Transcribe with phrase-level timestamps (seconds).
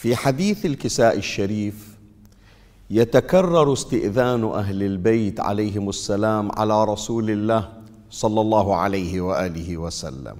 [0.00, 1.98] في حديث الكساء الشريف
[2.90, 7.72] يتكرر استئذان أهل البيت عليهم السلام على رسول الله
[8.10, 10.36] صلى الله عليه وآله وسلم.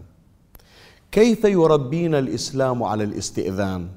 [1.13, 3.89] كيف يربينا الإسلام على الاستئذان؟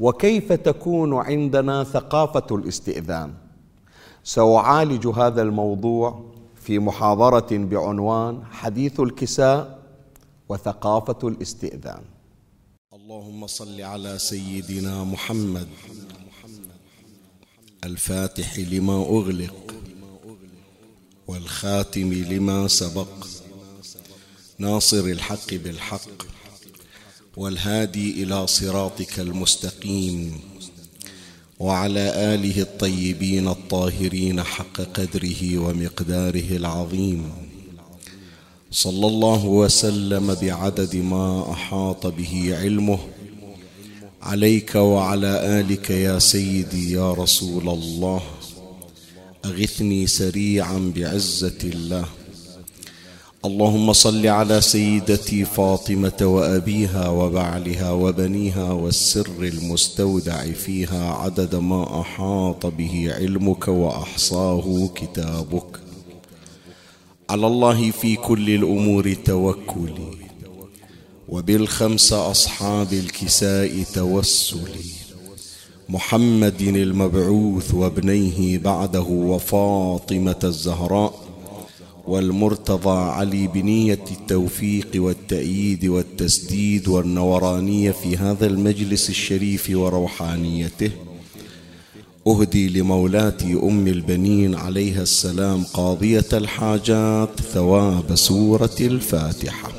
[0.00, 3.32] وكيف تكون عندنا ثقافة الاستئذان؟
[4.24, 6.24] سأعالج هذا الموضوع
[6.54, 9.78] في محاضرة بعنوان حديث الكساء
[10.48, 12.11] وثقافة الاستئذان.
[13.12, 15.68] اللهم صل على سيدنا محمد.
[17.84, 19.74] الفاتح لما أغلق
[21.26, 23.26] والخاتم لما سبق.
[24.58, 26.22] ناصر الحق بالحق
[27.36, 30.40] والهادي إلى صراطك المستقيم.
[31.58, 37.41] وعلى آله الطيبين الطاهرين حق قدره ومقداره العظيم.
[38.72, 42.98] صلى الله وسلم بعدد ما أحاط به علمه.
[44.22, 48.20] عليك وعلى آلك يا سيدي يا رسول الله.
[49.44, 52.04] أغثني سريعا بعزة الله.
[53.44, 63.14] اللهم صل على سيدتي فاطمة وأبيها وبعلها وبنيها والسر المستودع فيها عدد ما أحاط به
[63.16, 65.81] علمك وأحصاه كتابك.
[67.32, 70.12] على الله في كل الأمور توكلي
[71.28, 74.92] وبالخمس أصحاب الكساء توسلي.
[75.88, 81.14] محمد المبعوث وابنيه بعده وفاطمة الزهراء
[82.06, 90.90] والمرتضى علي بنية التوفيق والتأييد والتسديد والنورانية في هذا المجلس الشريف وروحانيته.
[92.26, 99.72] أهدي لمولاتي أم البنين عليها السلام قاضية الحاجات ثواب سورة الفاتحة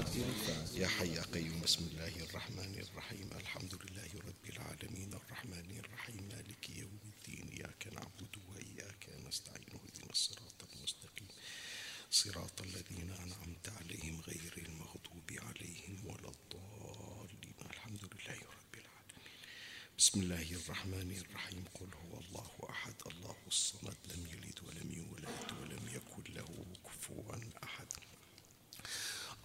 [20.04, 25.88] بسم الله الرحمن الرحيم قل هو الله احد الله الصمد لم يلد ولم يولد ولم
[25.96, 27.24] يكن له كفوا
[27.64, 27.88] احد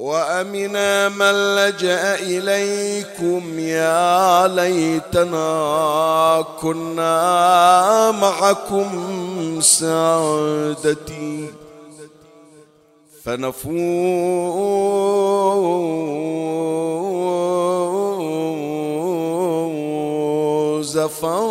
[0.00, 11.50] وأمنا من لجأ إليكم يا ليتنا كنا معكم سادتي.
[13.24, 13.78] فنفوز
[20.98, 21.50] فوزا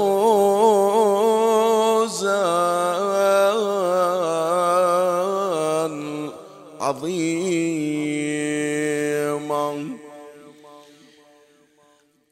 [6.82, 8.39] عظيما.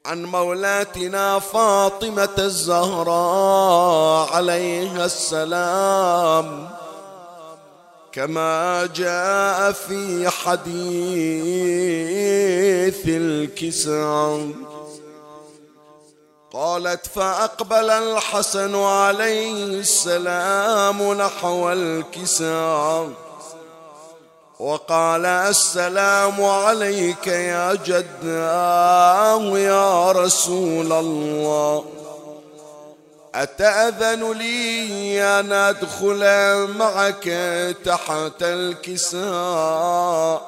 [0.06, 6.68] عن مولاتنا فاطمة الزهراء عليها السلام.
[8.12, 10.68] كما جاء في حديث
[13.08, 14.50] الكساء
[16.52, 23.08] قالت فأقبل الحسن عليه السلام نحو الكساء
[24.58, 31.84] وقال السلام عليك يا جداه يا رسول الله.
[33.34, 36.22] أتأذن لي أن أدخل
[36.78, 37.24] معك
[37.84, 40.42] تحت الكساء؟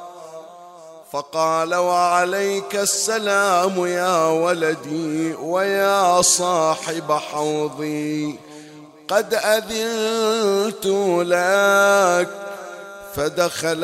[1.13, 8.39] فقال وعليك السلام يا ولدي ويا صاحب حوضي.
[9.09, 10.87] قد أذنت
[11.27, 12.50] لك
[13.15, 13.81] فدخل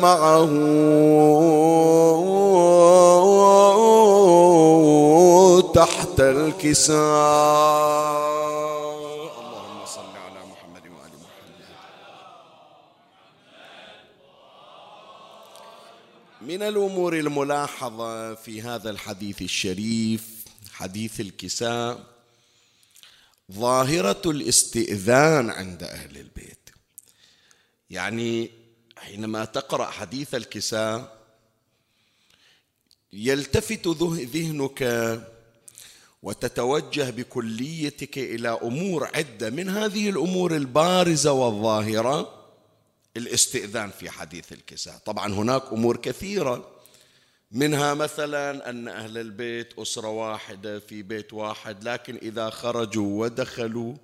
[0.00, 0.52] معه.
[5.74, 6.98] تحت الكساء.
[9.40, 11.64] اللهم صل على محمد وآل محمد
[16.40, 20.24] من الأمور الملاحظة في هذا الحديث الشريف
[20.72, 21.98] حديث الكساء
[23.52, 26.57] ظاهرة الاستئذان عند أهل البيت.
[27.90, 28.50] يعني
[28.96, 31.18] حينما تقرأ حديث الكساء
[33.12, 33.86] يلتفت
[34.34, 34.82] ذهنك
[36.22, 42.44] وتتوجه بكليتك إلى أمور عدة من هذه الأمور البارزة والظاهرة
[43.16, 44.96] الاستئذان في حديث الكساء.
[45.04, 46.70] طبعا هناك أمور كثيرة
[47.52, 53.94] منها مثلا أن أهل البيت أسرة واحدة في بيت واحد لكن إذا خرجوا ودخلوا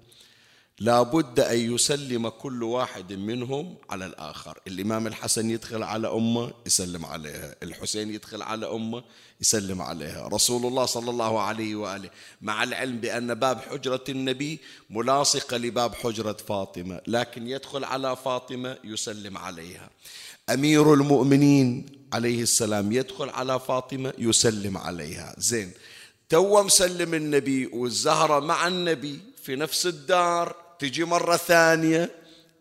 [0.81, 4.59] لابد أن يسلم كل واحد منهم على الآخر.
[4.67, 7.55] الإمام الحسن يدخل على أمه يسلم عليها.
[7.63, 9.05] الحسين يدخل على أمه
[9.41, 10.29] يسلم عليها.
[10.29, 12.11] رسول الله صلى الله عليه وآله
[12.43, 14.61] مع العلم بأن باب حجرة النبي
[14.91, 19.91] ملاصقة لباب حجرة فاطمة لكن يدخل على فاطمة يسلم عليها.
[20.51, 25.35] أمير المؤمنين عليه السلام يدخل على فاطمة يسلم عليها.
[25.39, 25.73] زين
[26.29, 32.11] تو مسلم النبي والزهرة مع النبي في نفس الدار تجي مرة ثانية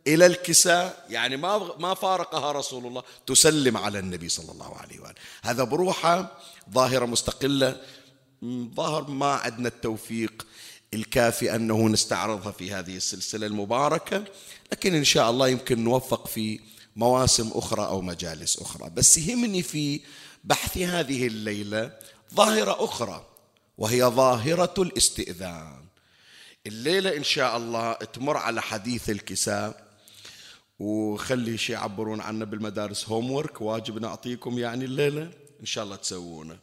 [0.08, 5.16] إلى الكساء يعني ما ما فارقها رسول الله تسلم على النبي صلى الله عليه وآله.
[5.44, 6.38] هذا بروحة
[6.74, 7.82] ظاهرة مستقلة
[8.76, 10.46] ظاهر ما عندنا التوفيق
[10.94, 14.24] الكافي أنه نستعرضها في هذه السلسلة المباركة
[14.72, 16.60] لكن إن شاء الله يمكن نوفق في
[16.96, 18.90] مواسم أخرى أو مجالس أخرى.
[18.90, 20.02] بس يهمني في
[20.44, 21.92] بحث هذه الليلة
[22.34, 23.26] ظاهرة أخرى
[23.78, 25.83] وهي ظاهرة الاستئذان.
[26.68, 29.84] الليلة إن شاء الله تمر على حديث الكساء.
[30.80, 35.32] وخلي شي يعبرون عنا بالمدارس هوم ورك واجب نعطيكم يعني الليلة.
[35.62, 36.60] إن شاء الله تسوونه.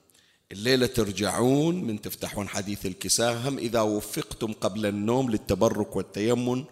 [0.53, 3.49] الليلة ترجعون من تفتحون حديث الكساء.
[3.49, 6.65] هم إذا وفقتم قبل النوم للتبرك والتيمم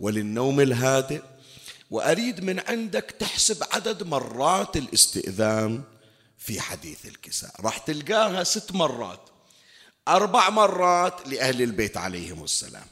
[0.00, 1.22] وللنوم الهادئ.
[1.90, 5.82] وأريد من عندك تحسب عدد مرات الاستئذان
[6.38, 7.50] في حديث الكساء.
[7.60, 9.33] راح تلقاها ست مرات.
[10.08, 12.86] أربع مرات لأهل البيت عليهم السلام.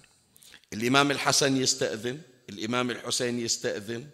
[0.73, 4.07] الإمام الحسن يستأذن الإمام الحسين يستأذن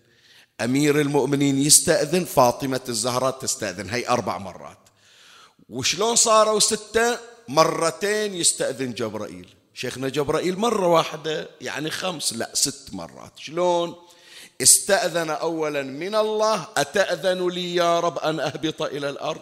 [0.61, 3.91] أمير المؤمنين يستأذن فاطمة الزهراء تستأذن.
[3.91, 4.79] هي أربع مرات.
[5.69, 7.19] وشلون صاروا ستة؟
[7.49, 9.49] مرتين يستأذن جبرائيل.
[9.75, 13.33] شيخنا جبرائيل مرة واحدة يعني خمس لا ست مرات.
[13.37, 13.97] شلون؟
[14.63, 19.41] استأذن أولا من الله أتأذن لي يا رب أن أهبط إلى الأرض؟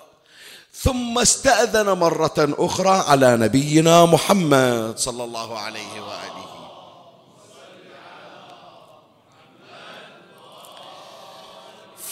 [0.83, 6.47] ثم استأذن مرة أخرى على نبينا محمد صلى الله عليه وآله.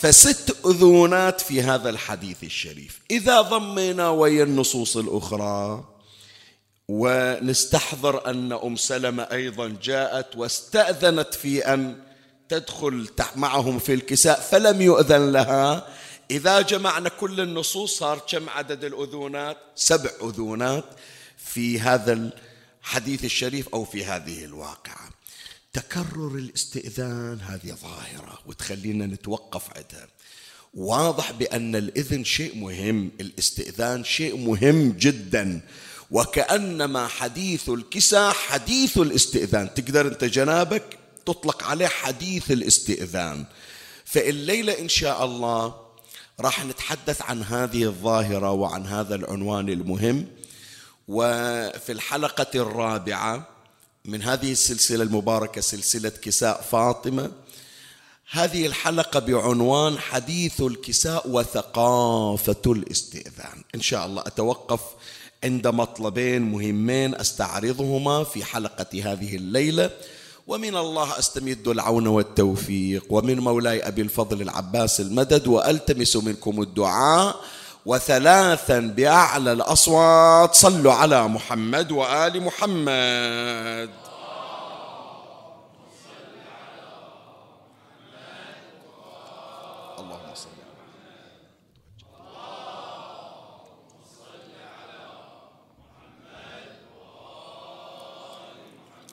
[0.00, 3.00] فست أذونات في هذا الحديث الشريف.
[3.10, 5.84] إذا ضمينا ويا النصوص الأخرى
[6.88, 11.96] ونستحضر أن أم سلمة أيضا جاءت واستأذنت في أن
[12.48, 15.86] تدخل معهم في الكساء فلم يؤذن لها.
[16.30, 20.84] إذا جمعنا كل النصوص صار كم عدد الأذونات؟ سبع أذونات
[21.36, 22.30] في هذا
[22.82, 25.10] الحديث الشريف أو في هذه الواقعة.
[25.72, 30.08] تكرر الاستئذان هذه ظاهرة وتخلينا نتوقف عندها
[30.74, 35.60] واضح بأن الإذن شيء مهم الاستئذان شيء مهم جدا.
[36.10, 39.74] وكأنما حديث الكساء حديث الاستئذان.
[39.74, 43.44] تقدر أنت جنابك تطلق عليه حديث الاستئذان.
[44.04, 45.83] فالليلة إن شاء الله
[46.40, 50.26] راح نتحدث عن هذه الظاهرة وعن هذا العنوان المهم.
[51.08, 53.48] وفي الحلقة الرابعة
[54.04, 57.30] من هذه السلسلة المباركة سلسلة كساء فاطمة
[58.30, 63.62] هذه الحلقة بعنوان حديث الكساء وثقافة الاستئذان.
[63.74, 64.80] إن شاء الله أتوقف
[65.44, 69.90] عند مطلبين مهمين أستعرضهما في حلقة هذه الليلة.
[70.46, 73.04] ومن الله أستمد العون والتوفيق.
[73.10, 77.36] ومن مولاي أبي الفضل العباس المدد وألتمس منكم الدعاء.
[77.86, 83.90] وثلاثا بأعلى الأصوات صلوا على محمد وآل محمد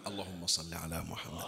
[0.08, 1.46] اللهم صل على محمد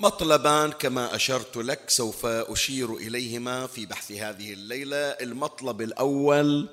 [0.00, 4.96] مطلبان كما أشرت لك سوف أشير إليهما في بحث هذه الليلة.
[4.96, 6.68] المطلب الأول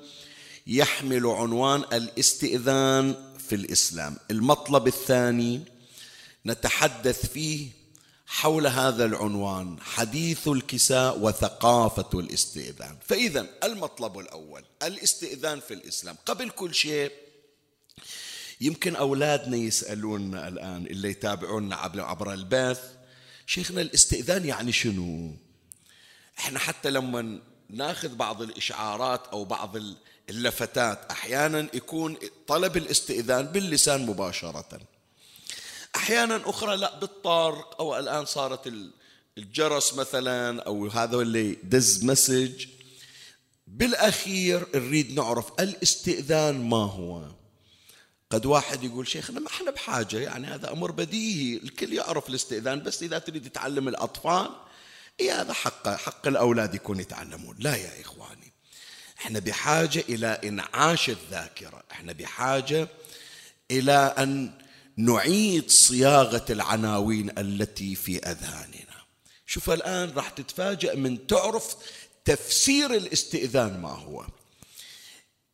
[0.66, 3.14] يحمل عنوان الاستئذان
[3.48, 4.16] في الإسلام.
[4.30, 5.60] المطلب الثاني
[6.46, 7.68] نتحدث فيه
[8.26, 12.96] حول هذا العنوان حديث الكساء وثقافة الاستئذان.
[13.06, 16.16] فإذا المطلب الأول الاستئذان في الإسلام.
[16.26, 17.12] قبل كل شيء
[18.60, 22.97] يمكن أولادنا يسالوننا الآن اللي يتابعونا عبر البث
[23.48, 25.36] شيخنا الاستئذان يعني شنو؟
[26.38, 29.76] إحنا حتى لما ناخذ بعض الإشعارات أو بعض
[30.30, 34.80] اللفتات أحيانا يكون طلب الاستئذان باللسان مباشرة.
[35.96, 38.72] أحيانا أخرى لا بالطارق أو الآن صارت
[39.38, 42.66] الجرس مثلا أو هذا اللي دز مسج.
[43.66, 47.28] بالأخير نريد نعرف الإستئذان ما هو؟
[48.30, 53.02] قد واحد يقول شيخنا ما إحنا بحاجة يعني هذا أمر بديهي الكل يعرف الاستئذان بس
[53.02, 54.50] إذا تريد تعلم الأطفال
[55.20, 57.56] إيه هذا حق حق الأولاد يكون يتعلمون.
[57.58, 58.52] لا يا إخواني
[59.18, 62.88] إحنا بحاجة إلى إنعاش الذاكرة إحنا بحاجة
[63.70, 64.50] إلى أن
[64.96, 68.98] نعيد صياغة العناوين التي في أذهاننا.
[69.46, 71.76] شوف الآن راح تتفاجأ من تعرف
[72.24, 74.26] تفسير الاستئذان ما هو.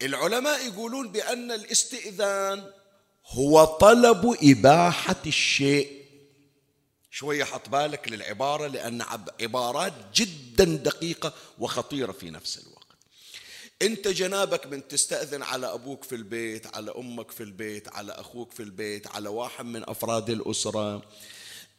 [0.05, 2.65] العلماء يقولون بأن الاستئذان
[3.27, 6.05] هو طلب إباحة الشيء.
[7.11, 9.03] شوية حط بالك للعبارة لأن
[9.41, 12.85] عبارات جدا دقيقة وخطيرة في نفس الوقت.
[13.83, 18.63] أنت جنابك من تستأذن على أبوك في البيت على أمك في البيت على أخوك في
[18.63, 21.03] البيت على واحد من أفراد الأسرة.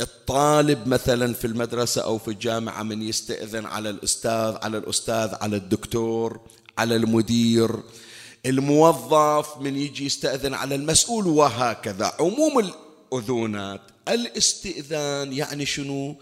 [0.01, 6.39] الطالب مثلا في المدرسة أو في الجامعة من يستأذن على الأستاذ على الأستاذ على الدكتور
[6.77, 7.79] على المدير.
[8.45, 12.15] الموظف من يجي يستأذن على المسؤول وهكذا.
[12.19, 16.15] عموم الأذونات الاستئذان يعني شنو؟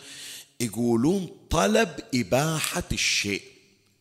[0.59, 3.41] يقولون طلب إباحة الشيء.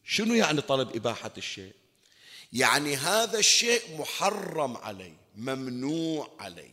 [0.04, 1.72] شنو يعني طلب إباحة الشيء؟
[2.52, 6.70] يعني هذا الشيء محرم علي ممنوع علي.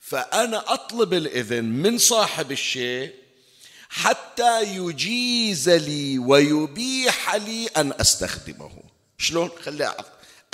[0.00, 3.14] فأنا أطلب الإذن من صاحب الشيء
[3.88, 8.70] حتى يجيز لي ويبيح لي أن أستخدمه.
[9.18, 9.94] شلون؟ خلي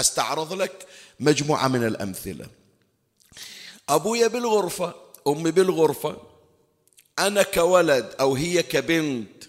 [0.00, 0.87] أستعرض لك
[1.21, 2.47] مجموعة من الأمثلة.
[3.88, 4.95] أبويا بالغرفة
[5.26, 6.17] أمي بالغرفة
[7.19, 9.45] أنا كولد أو هي كبنت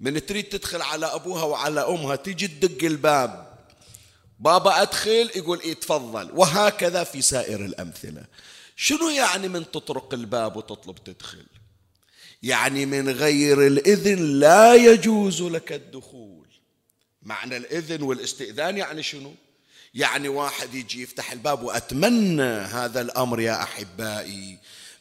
[0.00, 3.58] من تريد تدخل على أبوها وعلى أمها تيجي تدق الباب.
[4.40, 6.30] بابا أدخل يقول إيه تفضل.
[6.32, 8.24] وهكذا في سائر الأمثلة.
[8.76, 11.46] شنو يعني من تطرق الباب وتطلب تدخل؟
[12.42, 16.46] يعني من غير الإذن لا يجوز لك الدخول.
[17.22, 19.34] معنى الإذن والاستئذان يعني شنو؟
[19.94, 24.58] يعني واحد يجي يفتح الباب وأتمنى هذا الأمر يا أحبائي.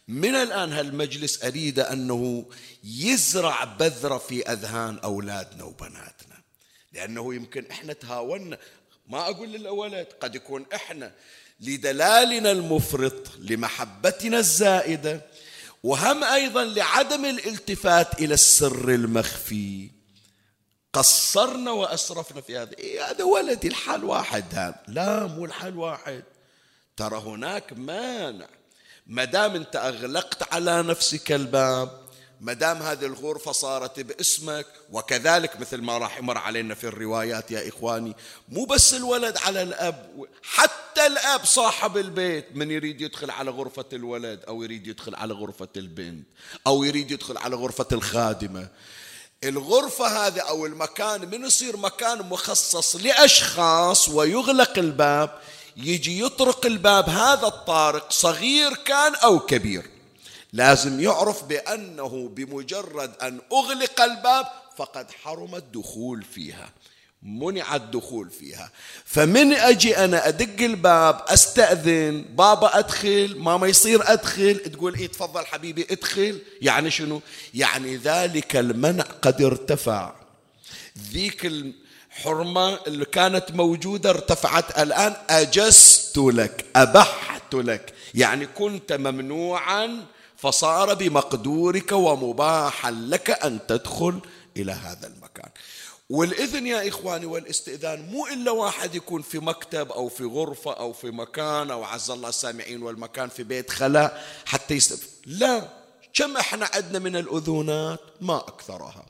[0.08, 2.46] من الآن هالمجلس أريد أنه
[2.84, 6.42] يزرع بذرة في أذهان أولادنا وبناتنا.
[6.94, 8.58] لأنه يمكن إحنا تهاونا
[9.08, 11.12] ما أقول للأولاد قد يكون إحنا
[11.60, 15.22] لدلالنا المفرط لمحبتنا الزائدة
[15.84, 19.90] وهم أيضا لعدم الالتفات إلى السر المخفي.
[20.94, 22.78] قصرنا وأسرفنا في هذا.
[22.80, 24.84] إيه هذا ولدي؟ الحال واحد هذا.
[24.88, 26.24] لا مو الحال واحد.
[26.98, 28.48] ترى هناك مانع.
[29.08, 32.04] ما دام أنت أغلقت على نفسك الباب
[32.42, 37.70] ما دام هذه الغرفة صارت باسمك وكذلك مثل ما راح يمر علينا في الروايات يا
[37.70, 38.16] إخواني
[38.50, 42.56] مو بس الولد على الأب حتى الأب صاحب البيت.
[42.56, 46.28] من يريد يدخل على غرفة الولد أو يريد يدخل على غرفة البنت
[46.68, 48.68] أو يريد يدخل على غرفة الخادمة.
[49.44, 55.40] الغرفة هذه أو المكان من يصير مكان مخصص لأشخاص ويغلق الباب
[55.78, 59.90] يجي يطرق الباب هذا الطارق صغير كان أو كبير.
[60.54, 64.46] لازم يعرف بأنه بمجرد أن أغلق الباب
[64.78, 66.70] فقد حرم الدخول فيها.
[67.26, 68.72] منع الدخول فيها.
[69.06, 75.88] فمن أجي أنا أدق الباب أستأذن بابا أدخل ماما يصير أدخل تقول إيه تفضل حبيبي
[75.92, 76.40] ادخل.
[76.62, 77.22] يعني شنو؟
[77.54, 80.14] يعني ذلك المنع قد ارتفع.
[81.12, 84.80] ذيك الحرمة اللي كانت موجودة ارتفعت.
[84.80, 87.94] الآن أجزت لك أبحت لك.
[88.14, 90.06] يعني كنت ممنوعا
[90.38, 94.20] فصار بمقدورك ومباحا لك أن تدخل
[94.58, 95.23] إلى هذا المكان
[96.14, 101.12] والإذن يا إخواني والاستئذان مو إلا واحد يكون في مكتب أو في غرفة أو في
[101.12, 105.08] مكان أو عز الله السامعين والمكان في بيت خلاء حتى يستف...
[105.26, 105.68] لا
[106.14, 109.06] كم إحنا عندنا من الأذونات؟ ما أكثرها.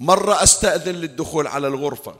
[0.00, 2.16] مرة أستأذن للدخول على الغرفة.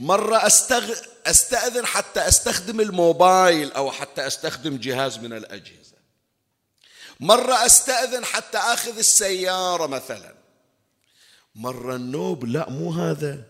[0.00, 0.94] مرة أستغ...
[1.26, 5.96] أستأذن حتى أستخدم الموبايل أو حتى أستخدم جهاز من الأجهزة.
[7.20, 10.41] مرة أستأذن حتى أخذ السيارة مثلا.
[11.54, 13.42] مرة النوب لا مو هذا.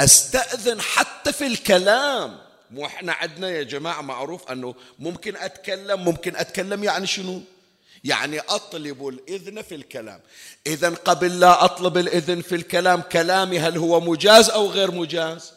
[0.00, 2.38] أستأذن حتى في الكلام.
[2.70, 7.42] مو إحنا عندنا يا جماعة معروف أنه ممكن أتكلم ممكن أتكلم يعني شنو؟
[8.04, 10.20] يعني أطلب الإذن في الكلام.
[10.66, 15.52] إذا قبل لا أطلب الإذن في الكلام كلامي هل هو مجاز أو غير مجاز؟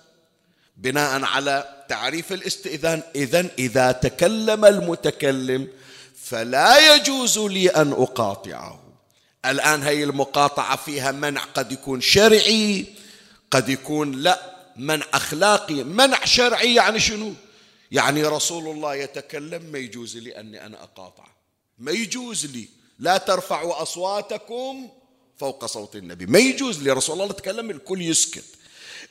[0.77, 5.67] بناء على تعريف الاستئذان إذا إذا تكلم المتكلم
[6.23, 8.82] فلا يجوز لي أن أقاطعه.
[9.45, 12.85] الآن هي المقاطعة فيها منع قد يكون شرعي
[13.51, 17.33] قد يكون لا منع أخلاقي منع شرعي يعني شنو؟
[17.91, 21.25] يعني رسول الله يتكلم ما يجوز لي أني أنا أقاطع.
[21.79, 22.67] ما يجوز لي.
[22.99, 24.89] لا ترفعوا أصواتكم
[25.37, 26.25] فوق صوت النبي.
[26.25, 26.91] ما يجوز لي.
[26.91, 28.45] رسول الله يتكلم الكل يسكت.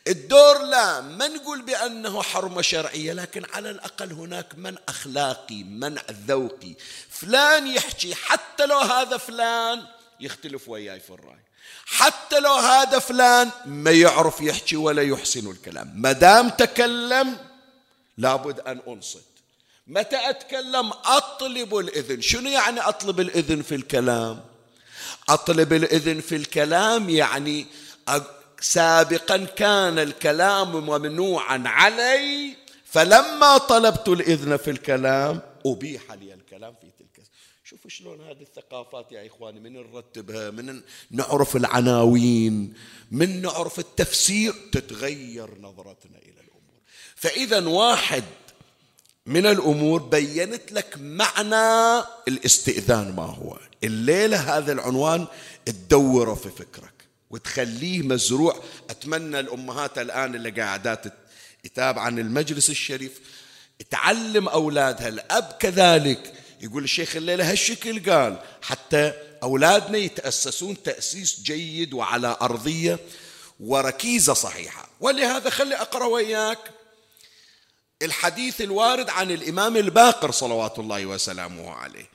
[0.09, 6.75] الدور لا ما نقول بأنه حرمة شرعية لكن على الأقل هناك من أخلاقي منع ذوقي.
[7.09, 9.83] فلان يحكي حتى لو هذا فلان
[10.21, 11.43] يختلف وياي في الرأي.
[11.87, 15.93] حتى لو هذا فلان ما يعرف يحكي ولا يحسن الكلام.
[15.95, 17.37] ما دام تكلم
[18.19, 19.25] لابد أن أنصت.
[19.87, 22.21] متى أتكلم؟ أطلب الإذن.
[22.21, 24.41] شنو يعني أطلب الإذن في الكلام؟
[25.29, 27.67] أطلب الإذن في الكلام يعني
[28.61, 36.87] سابقا كان الكلام ممنوعا علي فلما طلبت الإذن في الكلام أبيح لي الكلام في
[37.83, 42.75] شوفوا شلون هذه الثقافات يا إخواني من نرتبها من نعرف العناوين
[43.11, 46.81] من نعرف التفسير تتغير نظرتنا إلى الأمور.
[47.17, 48.25] فإذا واحد
[49.27, 53.59] من الأمور بينت لك معنى الاستئذان ما هو.
[53.85, 55.27] الليلة هذا العنوان
[55.65, 58.63] تدوره في فكرك وتخليه مزروع.
[58.91, 61.05] أتمنى الأمهات الآن اللي قاعدات
[61.65, 63.21] يتابعن المجلس الشريف
[63.91, 72.37] تعلم أولادها الأب كذلك يقول الشيخ الليلة هالشكل قال حتى أولادنا يتأسسون تأسيس جيد وعلى
[72.43, 72.99] أرضية
[73.61, 74.89] وركيزة صحيحة.
[75.01, 76.59] ولهذا خلي أقرأ وياك
[78.03, 82.09] الحديث الوارد عن الإمام الباقر صلوات الله وسلامه عليه.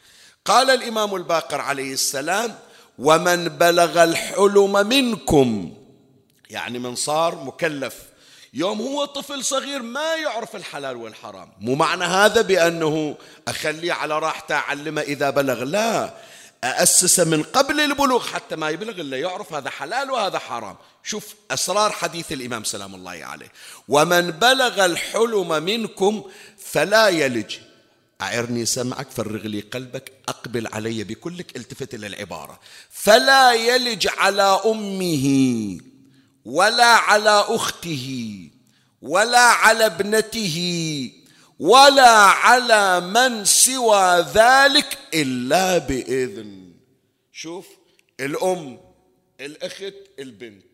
[0.46, 2.60] قال الإمام الباقر عليه السلام
[3.00, 5.78] ومن بلغ الحلم منكم
[6.50, 7.96] يعني من صار مكلف.
[8.58, 11.50] يوم هو طفل صغير ما يعرف الحلال والحرام.
[11.60, 13.18] مو معنى هذا بأنه
[13.48, 16.14] أخليه على راحته أعلمه إذا بلغ؟ لا.
[16.64, 20.76] أأسسه من قبل البلوغ حتى ما يبلغ إلا يعرف هذا حلال وهذا حرام.
[21.04, 23.52] شوف أسرار حديث الإمام سلام الله عليه.
[23.88, 26.24] ومن بلغ الحلم منكم
[26.58, 27.58] فلا يلج.
[28.22, 32.60] أعرني سمعك فرغ لي قلبك أقبل علي بكلك التفت إلى العبارة.
[32.90, 35.28] فلا يلج على أمه.
[36.48, 38.50] ولا على أخته
[39.02, 40.58] ولا على ابنته
[41.60, 46.74] ولا على من سوى ذلك إلا بإذن.
[47.32, 47.68] شوف
[48.20, 48.80] الأم
[49.40, 50.66] الأخت البنت.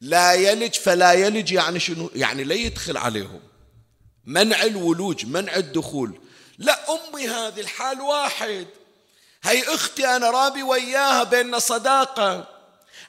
[0.00, 3.40] لا يلج فلا يلج يعني شنو؟ يعني لا يدخل عليهم.
[4.24, 6.20] منع الولوج منع الدخول.
[6.58, 8.66] لا أمي هذه الحال واحد.
[9.42, 12.55] هي أختي أنا رابي وياها بيننا صداقة.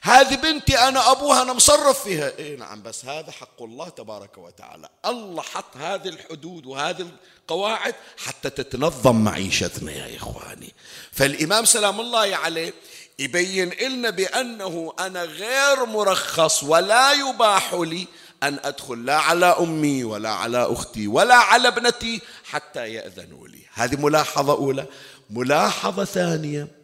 [0.02, 2.32] هذه بنتي أنا أبوها أنا مصرف فيها.
[2.38, 4.88] إيه نعم بس هذا حق الله تبارك وتعالى.
[5.06, 7.06] الله حط هذه الحدود وهذه
[7.42, 7.94] القواعد
[8.26, 10.74] حتى تتنظم معيشتنا يا إخواني.
[11.12, 12.74] فالإمام سلام الله عليه
[13.18, 18.06] يبين لنا بأنه أنا غير مرخص ولا يباح لي
[18.42, 23.60] أن أدخل لا على أمي ولا على أختي ولا على ابنتي حتى يأذنوا لي.
[23.74, 24.86] هذه ملاحظة أولى.
[25.30, 26.77] ملاحظة ثانية.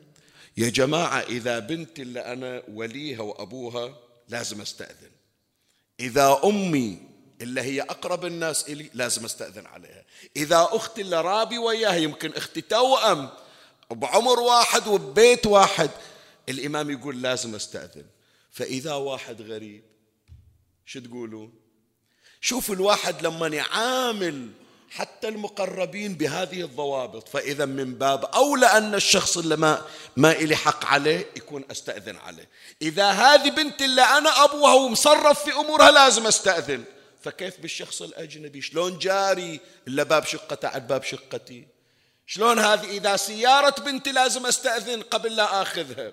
[0.57, 3.97] يا جماعة إذا بنتي اللي أنا وليها وأبوها
[4.29, 5.11] لازم أستأذن.
[6.01, 6.99] إذا أمي
[7.41, 10.05] اللي هي أقرب الناس إلي لازم أستأذن عليها.
[10.37, 13.31] إذا أختي اللي رابي وياها يمكن أختي توأم
[13.91, 15.91] بعمر واحد وببيت واحد
[16.49, 18.07] الإمام يقول لازم أستأذن.
[18.51, 19.83] فإذا واحد غريب
[20.87, 21.53] شو تقولون؟
[22.41, 24.51] شوف الواحد لما يعامل
[24.95, 27.29] حتى المقربين بهذه الضوابط.
[27.29, 29.83] فإذا من باب أولى أن الشخص اللي ما
[30.17, 32.49] ما إلي حق عليه يكون أستأذن عليه.
[32.83, 36.85] إذا هذه بنت اللي أنا أبوها ومصرف في أمورها لازم أستأذن.
[37.23, 41.67] فكيف بالشخص الأجنبي؟ شلون جاري إلا باب شقته على باب شقتي؟
[42.27, 46.13] شلون هذه؟ إذا سيارة بنتي لازم أستأذن قبل لا آخذها.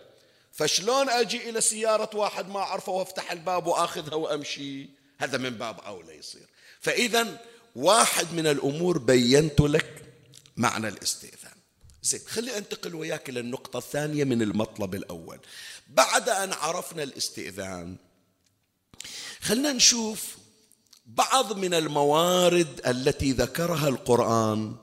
[0.54, 4.90] فشلون أجي إلى سيارة واحد ما أعرفه وأفتح الباب وأخذها وأمشي؟
[5.20, 6.48] هذا من باب أولى يصير.
[6.80, 7.38] فإذا
[7.76, 10.14] واحد من الأمور بينت لك
[10.58, 11.52] معنى الاستئذان.
[12.04, 15.40] زين خلي أنتقل وياك إلى النقطة الثانية من المطلب الأول.
[15.88, 17.96] بعد أن عرفنا الاستئذان
[19.42, 20.38] خلنا نشوف
[21.06, 24.76] بعض من الموارد التي ذكرها القرآن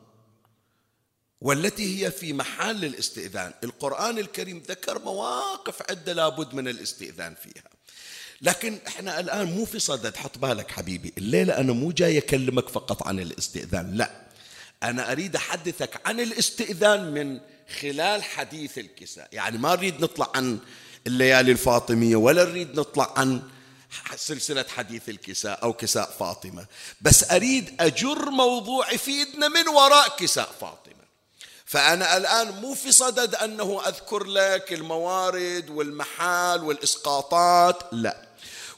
[1.41, 3.55] والتي هي في محل الاستئذان.
[3.65, 7.78] القرآن الكريم ذكر مواقف عدة لابد من الاستئذان فيها.
[8.43, 11.13] لكن إحنا الآن مو في صدد حط بالك حبيبي.
[11.19, 14.11] الليلة أنا مو جاي أكلمك فقط عن الاستئذان لا.
[14.83, 17.41] أنا أريد أحدثك عن الاستئذان من
[17.81, 19.29] خلال حديث الكساء.
[19.33, 20.59] يعني ما نريد نطلع عن
[21.07, 23.43] الليالي الفاطمية ولا نريد نطلع عن
[24.17, 26.67] سلسلة حديث الكساء أو كساء فاطمة.
[27.01, 30.99] بس أريد أجر موضوع يفيدنا من وراء كساء فاطمة.
[31.65, 38.28] فأنا الآن مو في صدد أنه أذكر لك الموارد والمحال والإسقاطات لا.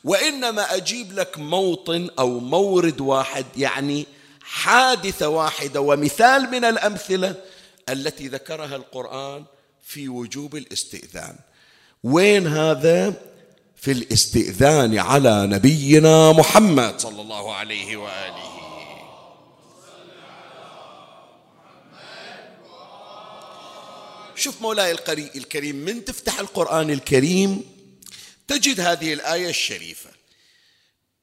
[0.05, 4.07] وإنما أجيب لك موطن أو مورد واحد يعني
[4.43, 7.35] حادثة واحدة ومثال من الأمثلة
[7.89, 9.45] التي ذكرها القرآن
[9.83, 11.37] في وجوب الاستئذان.
[12.05, 13.15] وين هذا؟
[13.77, 18.51] في الاستئذان على نبينا محمد صلى الله عليه وآله.
[24.37, 27.65] شوف مولاي القري الكريم من تفتح القرآن الكريم
[28.51, 30.11] تجد هذه الآية الشريفة.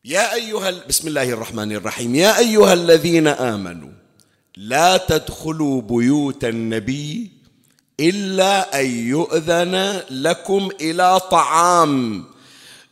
[0.06, 2.16] يا أيها بسم الله الرحمن الرحيم.
[2.16, 3.92] يا أيها الذين آمنوا
[4.58, 7.32] لا تدخلوا بيوت النبي
[8.00, 12.26] إلا أن يؤذن لكم إلى طعام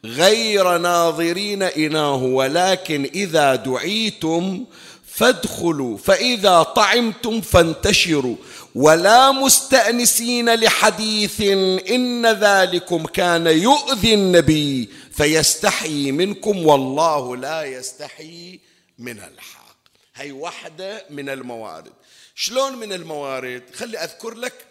[0.06, 4.66] غير ناظرين إناه ولكن إذا دعيتم
[5.08, 8.36] فادخلوا فإذا طعمتم فانتشروا.
[8.76, 11.42] ولا مستأنسين لحديث
[11.90, 18.60] إن ذلكم كان يؤذي النبي فيستحي منكم والله لا يستحي
[19.00, 19.76] من الحق.
[20.16, 21.94] هي واحدة من الموارد.
[22.36, 24.66] شلون من الموارد؟ خلي أذكر لك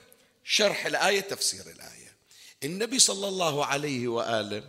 [0.45, 2.13] شرح الآية تفسير الآية.
[2.65, 4.63] النبي صلى الله عليه وآله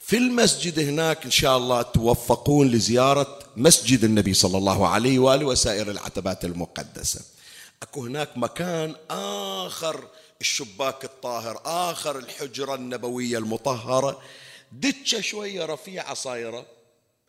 [0.00, 5.90] في المسجد هناك إن شاء الله توفقون لزيارة مسجد النبي صلى الله عليه وآله وسائر
[5.90, 7.37] العتبات المقدسة.
[7.82, 10.08] أكو هناك مكان آخر
[10.40, 14.22] الشباك الطاهر آخر الحجرة النبوية المطهرة.
[14.72, 16.66] دتشة شوية رفيعة صايرة.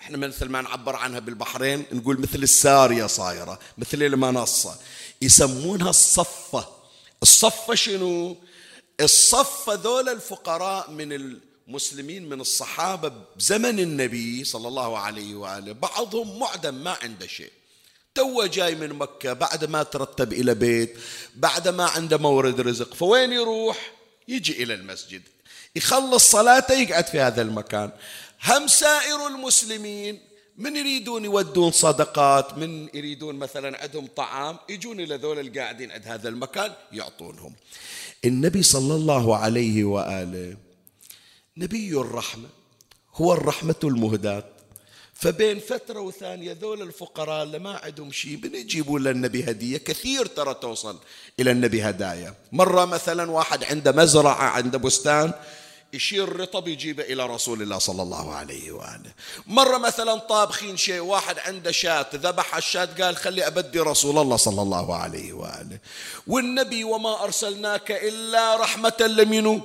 [0.01, 4.79] إحنا مثل ما نعبر عنها بالبحرين نقول مثل السارية صايرة مثل المنصة.
[5.21, 6.67] يسمونها الصفة.
[7.21, 8.37] الصفة شنو؟
[9.01, 11.13] الصفة ذول الفقراء من
[11.67, 17.51] المسلمين من الصحابة بزمن النبي صلى الله عليه وآله بعضهم معدم ما عنده شيء.
[18.15, 20.97] تو جاي من مكة بعد ما ترتب إلى بيت
[21.35, 22.93] بعد ما عنده مورد رزق.
[22.93, 23.91] فوين يروح؟
[24.27, 25.21] يجي إلى المسجد.
[25.75, 27.91] يخلص صلاته يقعد في هذا المكان.
[28.43, 30.19] هم سائر المسلمين
[30.57, 36.29] من يريدون يودون صدقات من يريدون مثلا عندهم طعام يجون إلى ذول القاعدين عند هذا
[36.29, 37.55] المكان يعطونهم.
[38.25, 40.57] النبي صلى الله عليه وآله
[41.57, 42.49] نبي الرحمة
[43.15, 44.58] هو الرحمة المهداة.
[45.19, 50.99] فبين فترة وثانية ذول الفقراء اللي ما عندهم شيء بنجيبوا للنبي هدية كثير ترى توصل
[51.39, 52.33] إلى النبي هدايا.
[52.51, 55.33] مرة مثلا واحد عنده مزرعة عنده بستان
[55.93, 59.11] يشير رطب يجيبه إلى رسول الله صلى الله عليه وآله.
[59.47, 64.61] مرة مثلا طابخين شيء واحد عنده شاة ذبح الشاة قال خلي أبدي رسول الله صلى
[64.61, 65.79] الله عليه وآله.
[66.27, 69.61] والنبي وما أرسلناك إلا رحمة لمنه.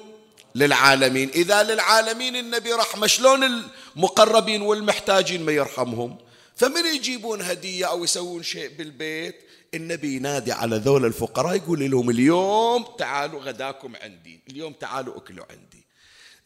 [0.55, 1.29] للعالمين.
[1.29, 6.19] إذا للعالمين النبي رحمة شلون المقربين والمحتاجين ما يرحمهم؟
[6.57, 9.37] فمن يجيبون هدية أو يسوون شيء بالبيت
[9.75, 15.85] النبي ينادي على ذول الفقراء يقول لهم اليوم تعالوا غداكم عندي اليوم تعالوا أكلوا عندي.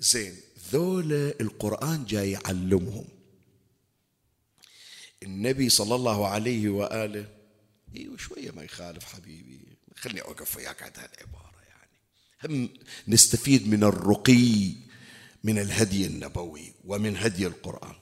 [0.01, 0.41] زين
[0.73, 3.05] ذول القرآن جاي يعلمهم.
[5.23, 7.27] النبي صلى الله عليه وآله
[7.97, 9.61] إيوه شوية ما يخالف حبيبي
[9.97, 11.48] خلني أوقف وياك عند هالعبارة.
[12.45, 12.69] هم
[13.09, 14.73] نستفيد من الرقي
[15.45, 17.95] من الهدي النبوي ومن هدي القرآن.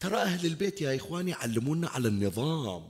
[0.00, 2.88] ترى أهل البيت يا إخواني يعلمونا على النظام.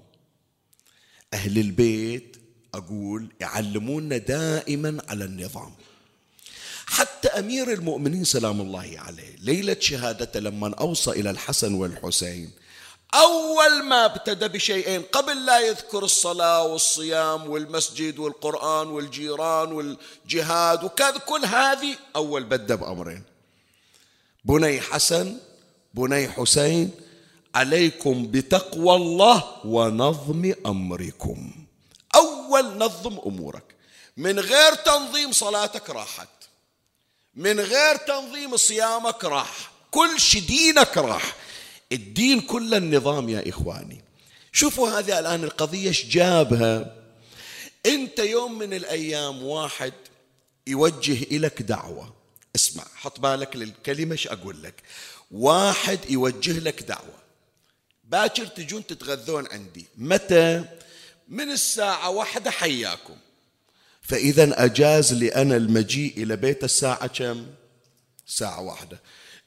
[1.34, 2.36] أهل البيت
[2.74, 5.72] أقول يعلمونا دائما على النظام.
[6.86, 12.50] حتى أمير المؤمنين سلام الله عليه ليلة شهادته لما أوصى إلى الحسن والحسين
[13.14, 21.44] أول ما ابتدى بشيئين قبل لا يذكر الصلاة والصيام والمسجد والقرآن والجيران والجهاد وكذا كل
[21.44, 23.22] هذه أول بدأ بأمرين.
[24.44, 25.38] بني حسن
[25.94, 26.90] بني حسين
[27.54, 31.52] عليكم بتقوى الله ونظم أمركم.
[32.14, 33.64] أول نظم أمورك.
[34.16, 36.28] من غير تنظيم صلاتك راحت.
[37.34, 39.72] من غير تنظيم صيامك راح.
[39.90, 41.36] كل شي دينك راح.
[41.92, 44.00] الدين كله النظام يا إخواني.
[44.52, 46.96] شوفوا هذه الآن القضية إيش جابها.
[47.86, 49.92] أنت يوم من الأيام واحد
[50.66, 52.14] يوجه إليك دعوة.
[52.56, 54.74] اسمع حط بالك للكلمة إيش أقول لك.
[55.30, 57.22] واحد يوجه لك دعوة.
[58.04, 59.86] باكر تجون تتغذون عندي.
[59.98, 60.64] متى؟
[61.28, 63.16] من الساعة واحدة حياكم.
[64.02, 67.46] فإذا أجاز لي أنا المجيء إلى بيت الساعة كم؟
[68.26, 69.00] ساعة واحدة.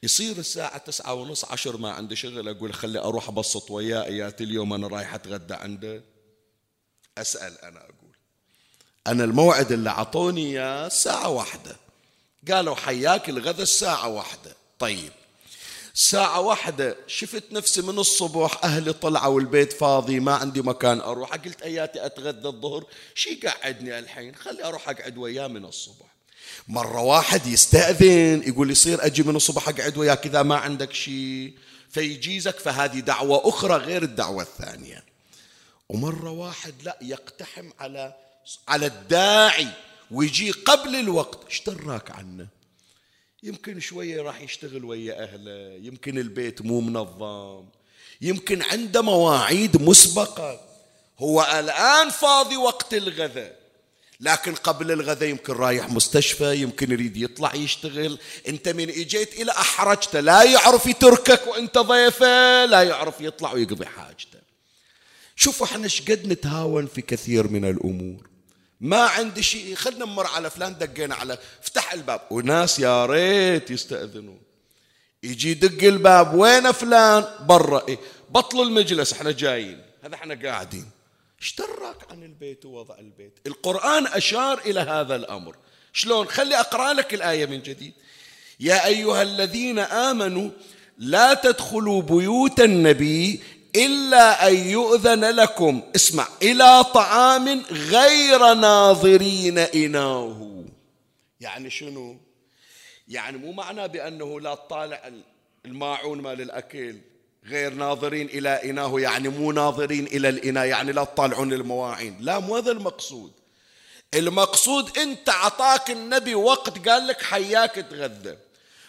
[0.05, 4.73] يصير الساعة تسعة ونص عشر ما عندي شغل أقول خلي أروح أبسط وياه إيات اليوم
[4.73, 6.03] أنا رايح أتغدى عنده
[7.17, 8.15] أسأل أنا أقول.
[9.07, 11.75] أنا الموعد اللي عطوني إياه ساعة واحدة.
[12.51, 14.55] قالوا حياك الغذاء الساعة واحدة.
[14.79, 15.11] طيب.
[15.93, 21.35] ساعة واحدة شفت نفسي من الصبح أهلي طلعوا والبيت فاضي ما عندي مكان أروح.
[21.35, 22.85] قلت أياتي أتغدى الظهر.
[23.15, 26.14] شي قعدني الحين؟ خلي أروح أقعد وياه من الصبح.
[26.67, 31.53] مرة واحد يستأذن يقول يصير أجي من الصبح أقعد وياك إذا ما عندك شيء
[31.89, 35.03] فيجيزك فهذه دعوة أخرى غير الدعوة الثانية.
[35.89, 38.13] ومرة واحد لا يقتحم على
[38.67, 39.67] على الداعي
[40.11, 41.45] ويجي قبل الوقت.
[41.45, 42.47] إيش دراك عنه.
[43.43, 45.79] يمكن شوية راح يشتغل ويا أهله.
[45.87, 47.65] يمكن البيت مو منظم.
[48.21, 50.61] يمكن عنده مواعيد مسبقة.
[51.19, 53.64] هو الآن فاضي وقت الغذاء
[54.19, 58.19] لكن قبل الغذاء يمكن رايح مستشفى يمكن يريد يطلع يشتغل.
[58.47, 64.39] انت من اجيت إلى احرجته لا يعرف يتركك وانت ضيفة لا يعرف يطلع ويقضي حاجته.
[65.35, 68.29] شوفوا إحنا شقد نتهاون في كثير من الأمور.
[68.81, 72.21] ما عندي شيء خلنا نمر على فلان دقينا على افتح الباب.
[72.31, 74.41] وناس يا ريت يستأذنون.
[75.23, 77.87] يجي يدق الباب وين فلان؟ برا.
[77.87, 77.99] إيه
[78.29, 79.81] بطلوا المجلس إحنا جايين.
[80.03, 80.94] هذا إحنا قاعدين.
[81.41, 83.39] إيش دراك عن البيت ووضع البيت.
[83.47, 85.55] القرآن أشار إلى هذا الأمر.
[85.93, 87.93] شلون؟ خلي أقرأ لك الآية من جديد.
[88.59, 90.49] يا أيها الذين آمنوا
[90.97, 93.41] لا تدخلوا بيوت النبي
[93.75, 95.83] إلا أن يؤذن لكم.
[95.95, 100.63] اسمع إلى طعام غير ناظرين إناه.
[101.39, 102.17] يعني شنو؟
[103.07, 105.11] يعني مو معنى بأنه لا تطالع
[105.65, 106.95] الماعون مال الأكل.
[107.45, 112.17] غير ناظرين إلى إناه يعني مو ناظرين إلى الإناء يعني لا تطالعون المواعين.
[112.19, 113.31] لا مو هذا المقصود.
[114.13, 118.37] المقصود أنت عطاك النبي وقت قال لك حياك تغذى.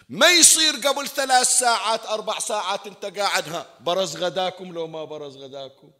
[0.09, 5.37] ما يصير قبل ثلاث ساعات أربع ساعات أنت قاعد ها برز غداكم لو ما برز
[5.37, 5.91] غداكم.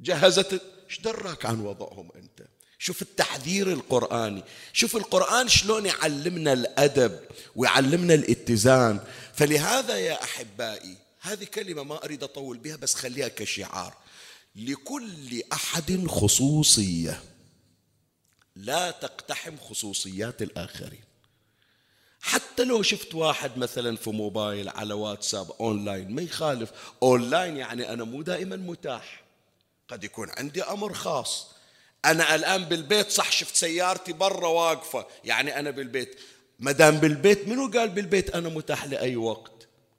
[0.00, 4.44] جهزت إيش دراك عن وضعهم أنت؟ شوف التحذير القرآني.
[4.72, 7.20] شوف القرآن شلون يعلمنا الأدب
[7.56, 9.00] ويعلمنا الاتزان.
[9.34, 13.94] فلهذا يا أحبائي هذه كلمة ما أريد أطول بها بس خليها كشعار.
[14.56, 17.22] لكل أحد خصوصية.
[18.56, 21.04] لا تقتحم خصوصيات الآخرين.
[22.20, 26.72] حتى لو شفت واحد مثلا في موبايل على واتساب أونلاين ما يخالف.
[27.02, 29.24] أونلاين يعني أنا مو دائما متاح.
[29.88, 31.46] قد يكون عندي أمر خاص.
[32.04, 35.06] أنا الآن بالبيت صح شفت سيارتي برا واقفة.
[35.24, 36.20] يعني أنا بالبيت.
[36.58, 39.53] ما دام بالبيت منو قال بالبيت أنا متاح لأي وقت؟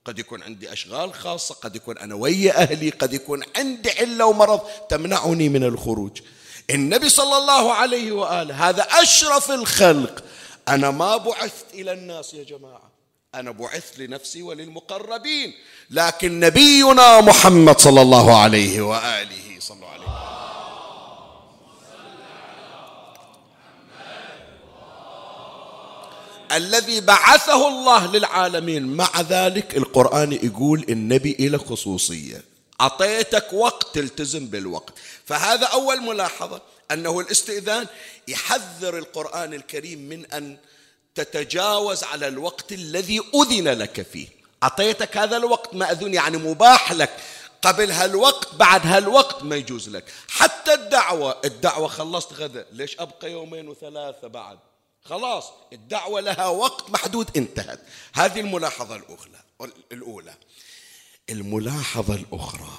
[0.05, 4.61] قد يكون عندي أشغال خاصة قد يكون أنا ويا أهلي قد يكون عندي علة ومرض
[4.89, 6.21] تمنعني من الخروج.
[6.69, 10.23] النبي صلى الله عليه وآله هذا أشرف الخلق.
[10.67, 12.91] أنا ما بعثت إلى الناس يا جماعة.
[13.35, 15.53] أنا بعثت لنفسي وللمقربين.
[15.89, 20.04] لكن نبينا محمد صلى الله عليه وآله صلى الله عليه
[26.55, 28.87] الذي بعثه الله للعالمين.
[28.87, 32.43] مع ذلك القرآن يقول النبي إلى خصوصية.
[32.81, 34.93] أعطيتك وقت تلتزم بالوقت.
[35.25, 37.87] فهذا أول ملاحظة أنه الاستئذان
[38.27, 40.57] يحذر القرآن الكريم من أن
[41.15, 44.27] تتجاوز على الوقت الذي أذن لك فيه.
[44.63, 47.09] أعطيتك هذا الوقت مأذون يعني مباح لك.
[47.61, 50.03] قبل هالوقت بعد هالوقت ما يجوز لك.
[50.27, 54.57] حتى الدعوة الدعوة خلصت غدا ليش أبقى يومين وثلاثة بعد؟
[55.05, 57.79] خلاص الدعوة لها وقت محدود انتهت.
[58.13, 59.43] هذه الملاحظة الأولى
[59.91, 60.33] الأولى.
[61.29, 62.77] الملاحظة الأخرى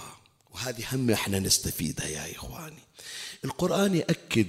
[0.55, 2.83] وهذه هم إحنا نستفيدها يا إخواني.
[3.45, 4.47] القرآن يأكد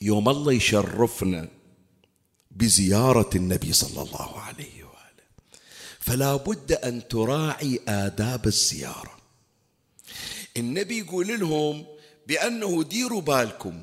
[0.00, 1.48] يوم الله يشرفنا
[2.50, 5.26] بزيارة النبي صلى الله عليه وآله.
[6.00, 9.18] فلا بد أن تراعي آداب الزيارة.
[10.56, 11.86] النبي يقول لهم
[12.26, 13.82] بأنه ديروا بالكم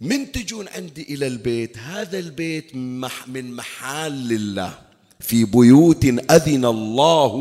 [0.00, 2.76] من تجون عندي إلى البيت؟ هذا البيت
[3.26, 4.78] من محال لله.
[5.20, 7.34] في بيوت أذن الله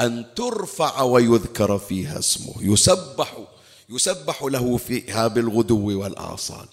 [0.00, 2.54] أن ترفع ويذكر فيها اسمه.
[2.60, 3.38] يسبح
[3.88, 6.66] يسبح له فيها بالغدو والآصال.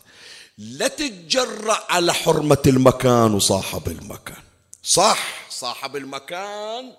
[0.58, 4.44] لا تتجرأ على حرمة المكان وصاحب المكان.
[4.84, 6.92] صح صاحب المكان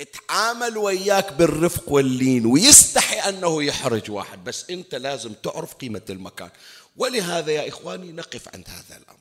[0.00, 4.44] اتعامل وياك بالرفق واللين ويستحي أنه يحرج واحد.
[4.44, 6.50] بس أنت لازم تعرف قيمة المكان.
[6.96, 9.18] ولهذا يا إخواني نقف عند هذا الأمر.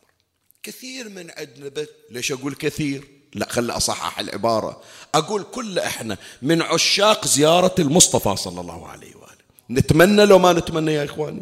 [0.64, 4.82] كثير من عندنا ليش أقول كثير؟ لا خلي أصحح العبارة.
[5.16, 9.44] أقول كل إحنا من عشاق زيارة المصطفى صلى الله عليه وآله.
[9.70, 11.42] نتمنى لو ما نتمنى يا إخواني.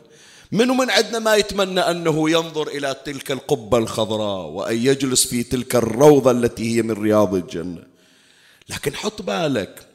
[0.51, 5.75] منو من عندنا ما يتمنى أنه ينظر إلى تلك القبة الخضراء وأن يجلس في تلك
[5.75, 7.83] الروضة التي هي من رياض الجنة.
[8.69, 9.87] لكن حط بالك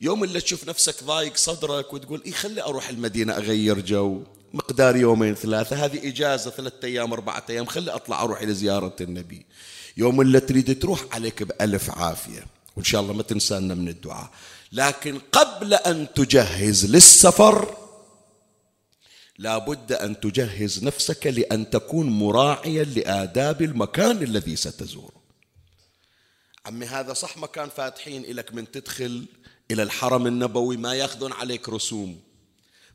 [0.00, 4.22] يوم اللي تشوف نفسك ضايق صدرك وتقول إيه خلي أروح المدينة أغير جو.
[4.56, 5.84] مقدار يومين ثلاثة.
[5.84, 7.66] هذه إجازة ثلاثة أيام أربعة أيام.
[7.66, 9.46] خلي أطلع أروح إلى زيارة النبي.
[9.96, 12.46] يوم اللي تريد تروح عليك بألف عافية.
[12.76, 14.30] وإن شاء الله ما تنسانا من الدعاء.
[14.72, 17.76] لكن قبل أن تجهز للسفر
[19.38, 25.22] لابد أن تجهز نفسك لأن تكون مراعيا لآداب المكان الذي ستزوره.
[26.66, 29.26] عمي هذا صح مكان فاتحين لك من تدخل
[29.70, 32.25] إلى الحرم النبوي؟ ما يأخذون عليك رسوم.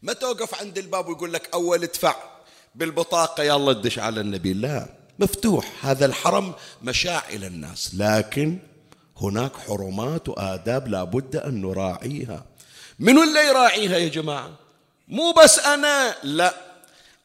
[0.04, 2.16] ما توقف عند الباب ويقول لك أول ادفع.
[2.76, 4.54] بالبطاقة يلا ادش على النبي.
[4.54, 4.88] لا
[5.20, 5.72] مفتوح.
[5.82, 7.92] هذا الحرم مشاعل الناس.
[7.98, 8.60] لكن
[9.18, 12.46] هناك حرمات وآداب لابد أن نراعيها.
[13.00, 14.52] من اللي يراعيها يا جماعة؟
[15.08, 16.56] مو بس أنا لا.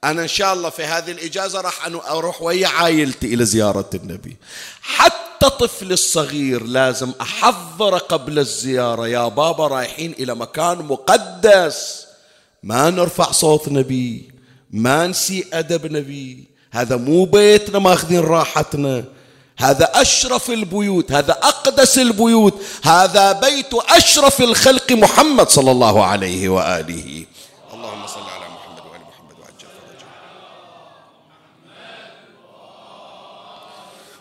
[0.04, 4.36] أنا إن شاء الله في هذه الإجازة راح أروح ويا عائلتي إلى زيارة النبي.
[4.82, 9.08] حتى طفلي الصغير لازم أحضر قبل الزيارة.
[9.08, 12.06] يا بابا رايحين إلى مكان مقدس.
[12.66, 14.31] ما نرفع صوت نبي
[14.70, 16.44] ما نسي أدب نبي.
[16.70, 19.05] هذا مو بيتنا ماخذين راحتنا.
[19.59, 27.24] هذا أشرف البيوت هذا أقدس البيوت هذا بيت أشرف الخلق محمد صلى الله عليه وآله.
[27.74, 30.07] اللهم صل على محمد وآل محمد وعجل فرجه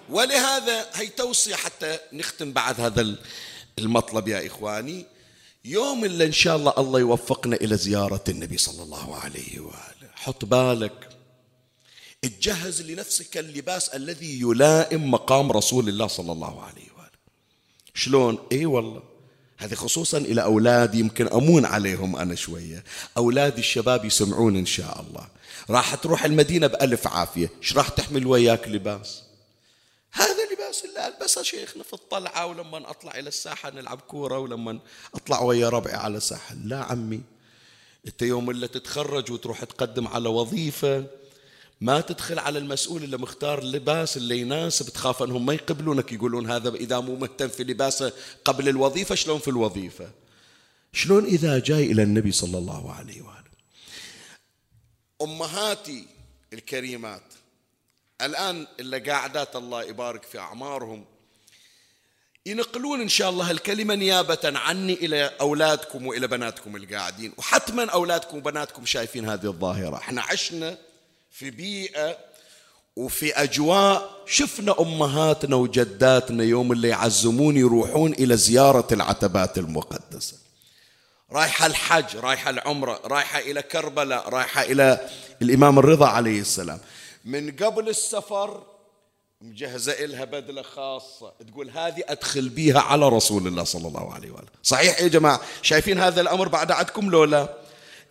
[0.10, 3.15] ولهذا هي توصية حتى نختم بعد هذا
[3.79, 5.14] المطلب يا إخواني.
[5.65, 10.10] يوم اللي إن شاء الله الله يوفقنا إلى زيارة النبي صلى الله عليه وآله.
[10.15, 11.10] حط بالك.
[12.21, 17.10] تجهز لنفسك اللباس الذي يلائم مقام رسول الله صلى الله عليه وآله.
[17.93, 19.04] شلون؟ اي والله.
[19.58, 22.84] هذه خصوصا إلى أولادي يمكن أمون عليهم أنا شوية.
[23.17, 25.28] أولادي الشباب يسمعون إن شاء الله.
[25.69, 27.51] راح تروح المدينة بألف عافية.
[27.62, 29.21] إيش راح تحمل وياك لباس؟
[30.12, 34.79] هذا لباس اللي ألبسه شيخنا في الطلعة ولما أطلع إلى الساحة نلعب كورة ولما
[35.15, 36.55] أطلع ويا ربعي على ساحة.
[36.55, 37.21] لا عمي
[38.07, 41.05] أنت يوم اللي تتخرج وتروح تقدم على وظيفة
[41.81, 46.69] ما تدخل على المسؤول اللي مختار اللباس اللي يناسب تخاف أنهم ما يقبلونك يقولون هذا
[46.69, 48.13] إذا مو مهتم في لباسه
[48.45, 50.11] قبل الوظيفة شلون في الوظيفة؟
[50.93, 53.45] شلون إذا جاي إلى النبي صلى الله عليه وآله؟
[55.21, 56.07] أمهاتي
[56.53, 57.35] الكريمات
[58.21, 61.06] الآن اللي قاعدات الله يبارك في أعمارهم.
[62.45, 67.34] ينقلون إن شاء الله الكلمة نيابة عني إلى أولادكم وإلى بناتكم القاعدين.
[67.38, 69.95] وحتما أولادكم وبناتكم شايفين هذه الظاهرة.
[69.95, 70.78] إحنا عشنا
[71.32, 72.17] في بيئة
[72.95, 74.23] وفي أجواء.
[74.28, 80.38] شفنا أمهاتنا وجداتنا يوم اللي يعزمون يروحون إلى زيارة العتبات المقدسة.
[81.32, 85.10] رايحة الحج رايحة العمرة رايحة إلى كربلاء رايحة إلى
[85.41, 86.80] الإمام الرضا عليه السلام.
[87.25, 88.63] من قبل السفر
[89.41, 91.33] مجهزة إلها بدلة خاصة.
[91.51, 94.47] تقول هذه أدخل بيها على رسول الله صلى الله عليه وآله.
[94.63, 97.57] صحيح يا جماعة؟ شايفين هذا الأمر بعد عندكم لو لا؟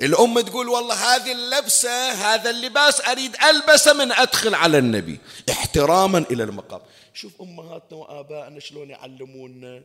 [0.00, 5.20] الأم تقول والله هذه اللبسة هذا اللباس أريد ألبسه من أدخل على النبي.
[5.50, 6.81] احتراما إلى المقام.
[7.14, 9.83] شوف أمهاتنا وآبائنا شلون يعلمونا.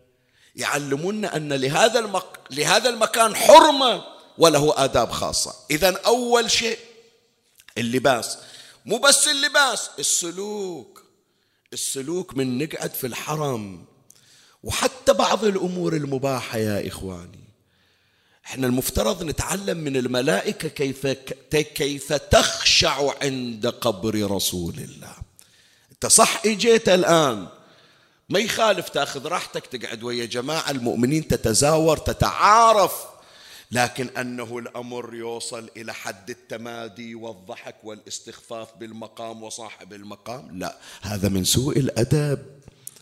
[0.55, 2.39] يعلمونا أن لهذا, المك...
[2.51, 4.03] لهذا المكان حرمة
[4.37, 5.55] وله آداب خاصة.
[5.71, 6.77] إذا أول شيء
[7.77, 8.37] اللباس.
[8.89, 11.03] مو بس اللباس السلوك.
[11.73, 13.85] السلوك من نقعد في الحرم.
[14.63, 17.49] وحتى بعض الأمور المباحة يا إخواني.
[18.45, 21.07] إحنا المفترض نتعلم من الملائكة كيف
[21.51, 25.15] كيف تخشع عند قبر رسول الله.
[25.91, 27.47] أنت صح إجيت الآن.
[28.29, 32.93] ما يخالف تاخذ راحتك تقعد ويا جماعة المؤمنين تتزاور تتعارف.
[33.71, 40.77] لكن أنه الأمر يوصل إلى حد التمادي والضحك والاستخفاف بالمقام وصاحب المقام؟ لا.
[41.01, 42.39] هذا من سوء الأدب.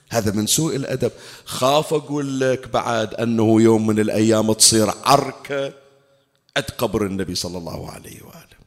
[0.10, 1.12] هذا من سوء الأدب.
[1.46, 5.74] خاف أقول لك بعد أنه يوم من الأيام تصير عركة
[6.58, 8.58] عند قبر النبي صلى الله عليه وآله.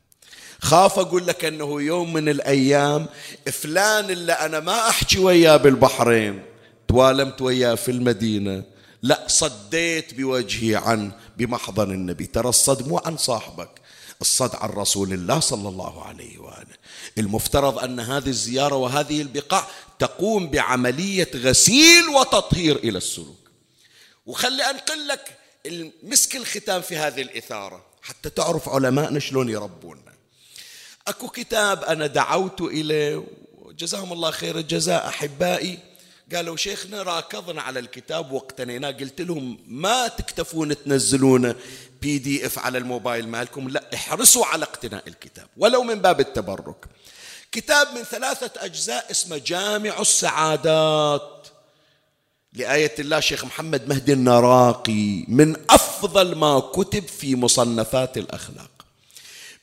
[0.61, 3.07] خاف أقول لك أنه يوم من الأيام
[3.53, 6.43] فلان اللي أنا ما أحكي وياه بالبحرين
[6.89, 8.62] توالمت وياه في المدينة
[9.03, 12.26] لا صديت بوجهي عن بمحضن النبي.
[12.26, 13.70] ترى الصد مو عن صاحبك
[14.20, 16.76] الصد عن رسول الله صلى الله عليه وآله.
[17.18, 19.66] المفترض أن هذه الزيارة وهذه البقاع
[19.99, 23.51] تقوم بعملية غسيل وتطهير إلى السلوك.
[24.26, 25.38] وخلي أنقل لك
[26.03, 30.12] مسك الختام في هذه الإثارة حتى تعرف علماءنا شلون يربونا.
[31.09, 33.24] أكو كتاب أنا دعوت إليه
[33.78, 35.78] جزاهم الله خير الجزاء أحبائي
[36.35, 41.55] قالوا شيخنا راكضنا على الكتاب واقتنيناه قلت لهم ما تكتفون تنزلون
[42.03, 46.85] بي دي اف على الموبايل مالكم؟ لا احرصوا على اقتناء الكتاب ولو من باب التبرك.
[47.53, 51.47] كتاب من ثلاثة أجزاء اسمه جامع السعادات.
[52.53, 58.70] لآية الله شيخ محمد مهدي النراقي من أفضل ما كتب في مصنفات الأخلاق.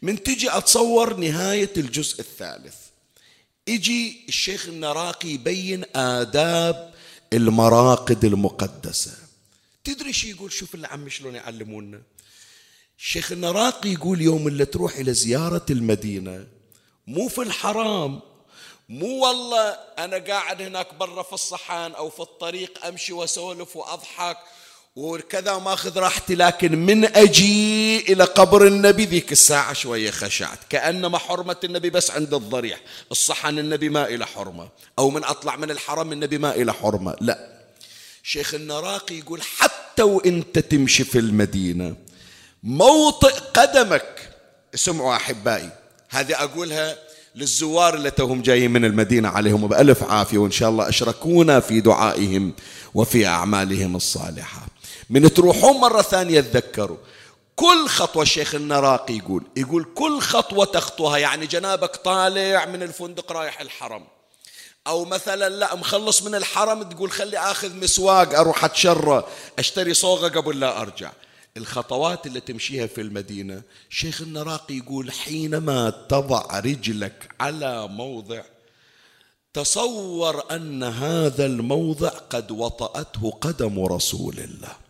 [0.02, 2.76] من تجي أتصور نهاية الجزء الثالث.
[3.68, 6.94] يجي الشيخ النراقي يبين آداب
[7.34, 9.12] المراقد المقدسة.
[9.84, 12.02] تدري شو يقول؟ شوف العم شلون يعلمونا
[13.00, 16.48] الشيخ النراقي يقول يوم اللي تروح إلى زيارة المدينة
[17.08, 18.20] مو في الحرام
[18.90, 24.38] مو والله أنا قاعد هناك برا في الصحان أو في الطريق أمشي وأسولف وأضحك.
[24.98, 30.60] وكذا ماخذ راحتي لكن من أجي إلى قبر النبي ذيك الساعة شوية خشعت.
[30.70, 32.80] كأنما حرمة النبي بس عند الضريح
[33.12, 34.70] الصحن النبي ما إلى حرمة.
[35.00, 37.16] أو من أطلع من الحرم النبي ما إلى حرمة.
[37.22, 37.60] لا.
[38.24, 41.96] شيخ النراقي يقول حتى وانت تمشي في المدينة
[42.64, 44.30] موطئ قدمك
[44.74, 45.70] اسمعوا أحبائي
[46.10, 46.96] هذه أقولها
[47.36, 52.54] للزوار اللي توهم جايين من المدينة عليهم بألف عافية وإن شاء الله أشركونا في دعائهم
[52.94, 54.67] وفي أعمالهم الصالحة.
[55.10, 56.98] من تروحون مرة ثانية تذكروا.
[57.56, 63.62] كل خطوة الشيخ النراقي يقول يقول كل خطوة تخطوها يعني جنابك طالع من الفندق رايح
[63.62, 64.04] الحرم.
[64.88, 69.28] أو مثلا لا مخلص من الحرم تقول خلي آخذ مسواق أروح أتشرى
[69.60, 71.12] أشتري صوغة قبل لا أرجع.
[71.58, 78.42] الخطوات اللي تمشيها في المدينة شيخ النراقي يقول حينما تضع رجلك على موضع
[79.54, 84.87] تصور أن هذا الموضع قد وطأته قدم رسول الله.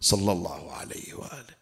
[0.00, 1.58] صلى الله عليه وآله.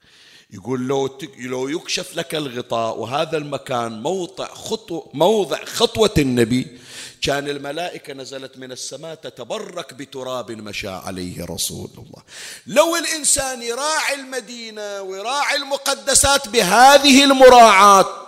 [0.51, 6.79] يقول لو لو يكشف لك الغطاء وهذا المكان موضع خطو موضع خطوة النبي
[7.23, 12.23] كان الملائكة نزلت من السماء تتبرك بتراب مشى عليه رسول الله.
[12.67, 18.27] لو الإنسان يراعي المدينة ويراعي المقدسات بهذه المراعاة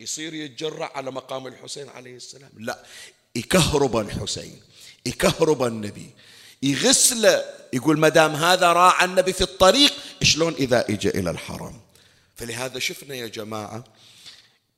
[0.00, 2.50] يصير يتجرع على مقام الحسين عليه السلام.
[2.58, 2.84] لا
[3.34, 4.60] يكهرب الحسين
[5.06, 6.10] يكهرب النبي.
[6.62, 9.92] يغسله يقول ما دام هذا راعى النبي في الطريق
[10.22, 11.80] شلون إذا إجا إلى الحرم؟
[12.36, 13.84] فلهذا شفنا يا جماعة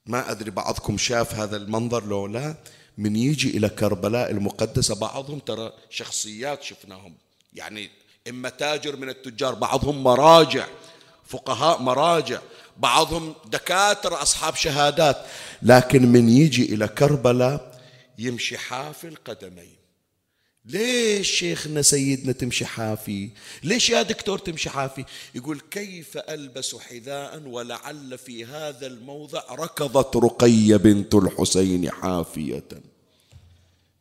[0.07, 2.55] ما أدري بعضكم شاف هذا المنظر لو لا
[2.99, 7.15] من يجي إلى كربلاء المقدسة بعضهم ترى شخصيات شفناهم
[7.53, 7.91] يعني
[8.29, 10.67] إما تاجر من التجار بعضهم مراجع
[11.27, 12.41] فقهاء مراجع
[12.77, 15.17] بعضهم دكاترة أصحاب شهادات
[15.63, 17.81] لكن من يجي إلى كربلاء
[18.19, 19.80] يمشي حافي القدمين
[20.73, 23.29] ليش شيخنا سيدنا تمشي حافي؟
[23.63, 25.05] ليش يا دكتور تمشي حافي؟
[25.35, 32.63] يقول كيف ألبس حذاء ولعل في هذا الموضع ركضت رقية بنت الحسين حافية.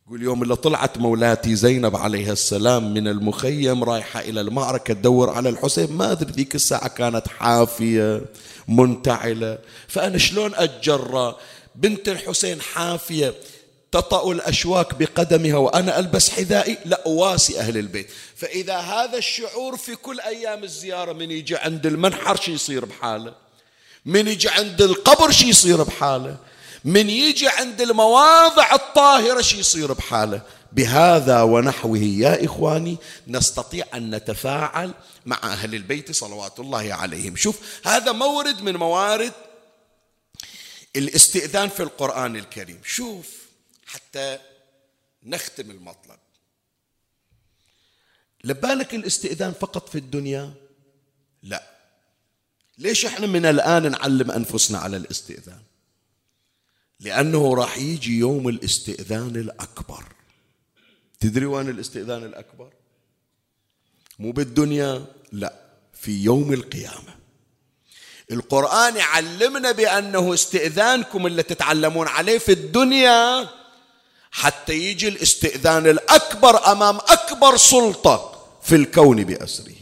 [0.06, 5.48] يقول يوم اللي طلعت مولاتي زينب عليها السلام من المخيم رايحة إلى المعركة تدور على
[5.48, 8.22] الحسين ما أدري ذيك الساعة كانت حافية
[8.68, 9.58] منتعلة.
[9.88, 11.36] فأنا شلون أتجرى
[11.74, 13.34] بنت الحسين حافية
[13.92, 18.10] تطأ الأشواك بقدمها وأنا ألبس حذائي؟ لا أواسي أهل البيت.
[18.36, 23.34] فإذا هذا الشعور في كل أيام الزيارة من يجي عند المنحر شي يصير بحاله؟
[24.04, 26.36] من يجي عند القبر شي يصير بحاله؟
[26.84, 32.96] من يجي عند المواضع الطاهرة شي يصير بحاله؟ بهذا ونحوه يا إخواني
[33.28, 34.94] نستطيع أن نتفاعل
[35.26, 37.36] مع أهل البيت صلوات الله عليهم.
[37.36, 39.32] شوف هذا مورد من موارد
[40.96, 42.80] الاستئذان في القرآن الكريم.
[42.84, 43.39] شوف
[43.92, 44.38] حتى
[45.22, 46.18] نختم المطلب.
[48.44, 50.54] لبالك الاستئذان فقط في الدنيا؟
[51.42, 51.70] لا.
[52.78, 55.62] ليش إحنا من الآن نعلم أنفسنا على الاستئذان؟
[57.00, 60.04] لأنه راح يجي يوم الاستئذان الأكبر.
[61.20, 62.72] تدري وين الاستئذان الأكبر؟
[64.18, 65.54] مو بالدنيا لا
[65.92, 67.20] في يوم القيامة.
[68.32, 73.48] القرآن يعلمنا بأنه استئذانكم اللي تتعلمون عليه في الدنيا
[74.30, 79.74] حتى يجي الاستئذان الأكبر أمام أكبر سلطة في الكون بأسره.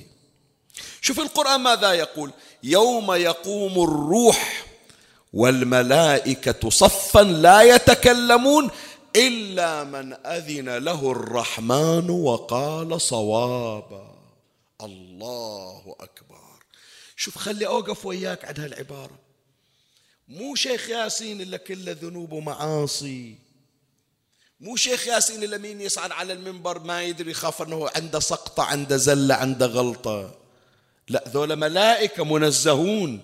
[1.01, 2.33] شوف القرآن ماذا يقول؟
[2.63, 4.67] يوم يقوم الروح
[5.33, 8.71] والملائكة صفا لا يتكلمون
[9.17, 14.15] إلا من أذن له الرحمن وقال صوابا.
[14.83, 16.41] الله أكبر.
[17.17, 19.19] شوف خلي أوقف وياك عند هالعبارة.
[20.29, 23.48] مو شيخ ياسين إلا كله ذنوب ومعاصي.
[24.61, 28.97] مو شيخ ياسين إلا مين يصعد على المنبر ما يدري يخاف أنه عنده سقطة عنده
[28.97, 30.35] زلة عنده غلطة.
[31.09, 33.21] لا ذولا ملائكة منزهون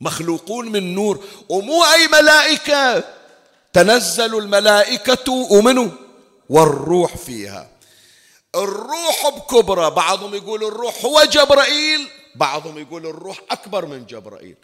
[0.00, 1.24] مخلوقون من نور.
[1.48, 3.04] ومو أي ملائكة
[3.72, 5.92] تنزل الملائكة ومنه
[6.48, 7.70] والروح فيها.
[8.54, 14.56] الروح بكبرى بعضهم يقول الروح هو جبرائيل بعضهم يقول الروح أكبر من جبرائيل.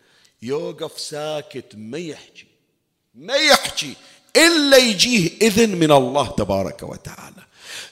[0.43, 2.47] يوقف ساكت ما يحكي
[3.15, 3.95] ما يحكي.
[4.37, 7.43] إلا يجيه إذن من الله تبارك وتعالى.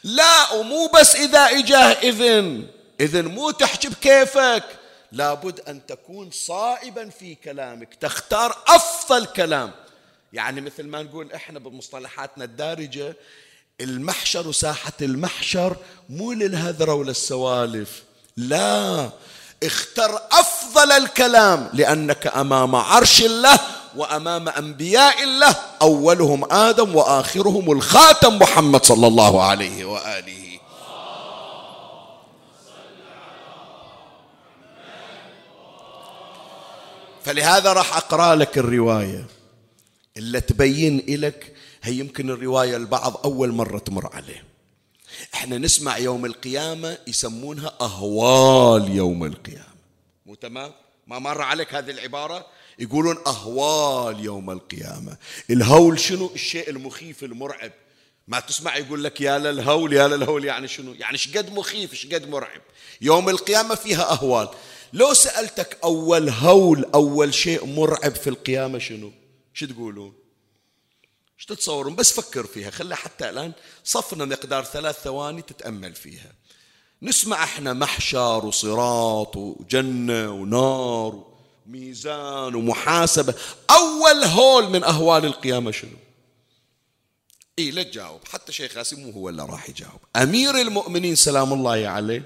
[0.05, 2.66] لا ومو بس إذا إجاه إذن.
[3.01, 4.64] إذن مو تحكي بكيفك
[5.12, 7.95] لابد أن تكون صائبا في كلامك.
[7.95, 9.70] تختار أفضل كلام.
[10.32, 13.16] يعني مثل ما نقول إحنا بمصطلحاتنا الدارجة
[13.80, 15.76] المحشر وساحة المحشر
[16.09, 18.03] مو للهذرة وللسوالف
[18.36, 19.11] لا.
[19.62, 23.61] اختر أفضل الكلام لأنك أمام عرش الله
[23.99, 30.59] وأمام أنبياء الله أولهم آدم وآخرهم الخاتم محمد صلى الله عليه وآله.
[37.24, 39.26] فلهذا راح أقرأ لك الرواية.
[40.16, 44.44] اللي تبين لك هي يمكن الرواية البعض أول مرة تمر عليه.
[45.34, 49.78] إحنا نسمع يوم القيامة يسمونها أهوال يوم القيامة.
[50.26, 50.72] مو تمام؟
[51.07, 52.46] ما مر عليك هذه العبارة؟
[52.79, 55.16] يقولون أهوال يوم القيامة.
[55.51, 57.72] الهول شنو؟ الشيء المخيف المرعب.
[58.29, 62.61] ما تسمع يقول لك يا للهول يا للهول يعني شنو؟ يعني شقد مخيف شقد مرعب.
[63.01, 64.49] يوم القيامة فيها أهوال.
[64.93, 69.12] لو سألتك أول هول أول شيء مرعب في القيامة شنو؟
[69.55, 70.12] شو تقولون؟
[71.39, 72.70] إيش تتصورون؟ بس فكر فيها.
[72.70, 73.53] خلها حتى الآن
[73.85, 76.33] صفنا مقدار ثلاث ثواني تتأمل فيها.
[77.03, 81.38] نسمع إحنا محشر وصراط وجنة ونار
[81.69, 83.35] وميزان ومحاسبة.
[83.71, 85.91] أول هول من أهوال القيامة شنو؟
[87.59, 88.21] إيه لا تجاوب.
[88.33, 90.01] حتى شيخ قاسم مو هو اللي راح يجاوب.
[90.16, 92.25] أمير المؤمنين سلام الله عليه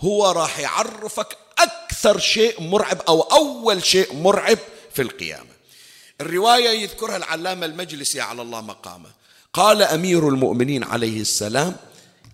[0.00, 4.58] هو راح يعرفك أكثر شيء مرعب أو أول شيء مرعب
[4.94, 5.54] في القيامة.
[6.20, 9.10] الرواية يذكرها العلامة المجلسي على الله مقامه.
[9.52, 11.76] قال أمير المؤمنين عليه السلام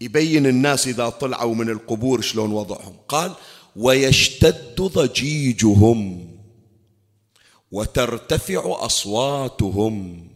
[0.00, 2.96] يبين الناس إذا طلعوا من القبور شلون وضعهم.
[3.08, 3.32] قال
[3.76, 6.29] ويشتد ضجيجهم.
[7.72, 10.26] وترتفع أصواتهم.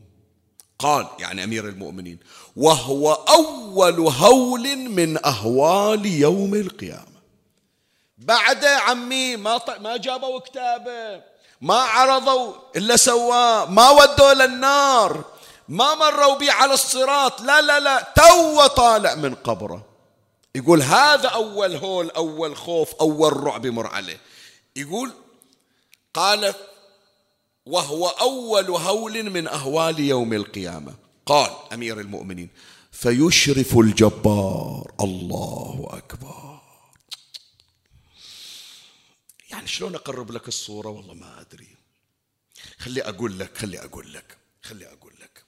[0.78, 2.18] قال يعني أمير المؤمنين
[2.56, 7.14] وهو أول هول من أهوال يوم القيامة.
[8.18, 9.70] بعد عمي ما ط...
[9.70, 11.22] ما جابوا كتابة
[11.60, 15.24] ما عرضوا إلا سواه ما ودوا للنار
[15.68, 17.40] ما مروا بي على الصراط.
[17.40, 19.86] لا لا لا تو طالع من قبره.
[20.54, 24.20] يقول هذا أول هول أول خوف أول رعب يمر عليه.
[24.76, 25.12] يقول
[26.14, 26.54] قال
[27.66, 30.94] وهو أول هول من أهوال يوم القيامة.
[31.26, 32.48] قال أمير المؤمنين
[32.92, 34.92] فيشرف الجبار.
[35.00, 36.60] الله أكبر.
[39.50, 41.76] يعني شلون أقرب لك الصورة؟ والله ما أدري.
[42.78, 45.44] خلي أقول لك خلي أقول لك خلي أقول لك.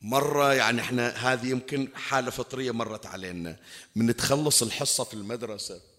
[0.00, 3.60] مرة يعني إحنا هذه يمكن حالة فطرية مرت علينا.
[3.96, 5.93] من تخلص الحصة في المدرسة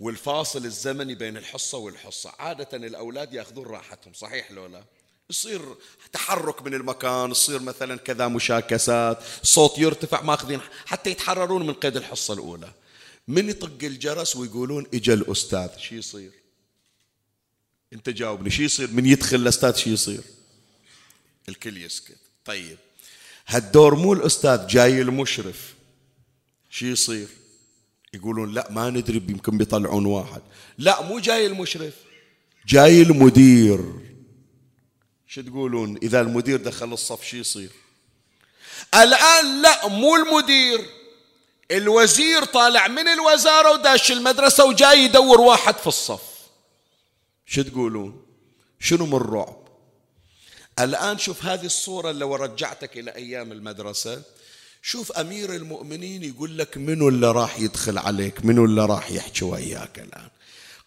[0.00, 2.32] والفاصل الزمني بين الحصة والحصة.
[2.38, 4.84] عادة الأولاد يأخذون راحتهم صحيح لو لا؟
[5.30, 5.74] يصير
[6.12, 12.34] تحرك من المكان يصير مثلا كذا مشاكسات صوت يرتفع ماخذين حتى يتحررون من قيد الحصة
[12.34, 12.72] الأولى.
[13.28, 16.30] من يطق الجرس ويقولون إجا الأستاذ شو يصير؟
[17.92, 20.22] أنت جاوبني شو يصير؟ من يدخل الأستاذ شو يصير؟
[21.48, 22.18] الكل يسكت.
[22.44, 22.78] طيب
[23.46, 25.74] هالدور مو الأستاذ جاي المشرف
[26.70, 27.28] شو يصير؟
[28.14, 30.42] يقولون لا ما ندري يمكن بيطلعون واحد.
[30.78, 31.94] لا مو جاي المشرف.
[32.66, 33.80] جاي المدير.
[35.26, 37.70] شو تقولون؟ إذا المدير دخل الصف شو يصير؟
[38.94, 40.86] الآن لا مو المدير.
[41.70, 46.22] الوزير طالع من الوزارة وداش المدرسة وجاي يدور واحد في الصف.
[47.46, 48.26] شو تقولون؟
[48.80, 49.68] شنو من الرعب؟
[50.78, 54.22] الآن شوف هذه الصورة لو رجعتك إلى أيام المدرسة.
[54.82, 59.98] شوف أمير المؤمنين يقول لك منو اللي راح يدخل عليك؟ منو اللي راح يحكي وياك
[59.98, 60.28] الآن؟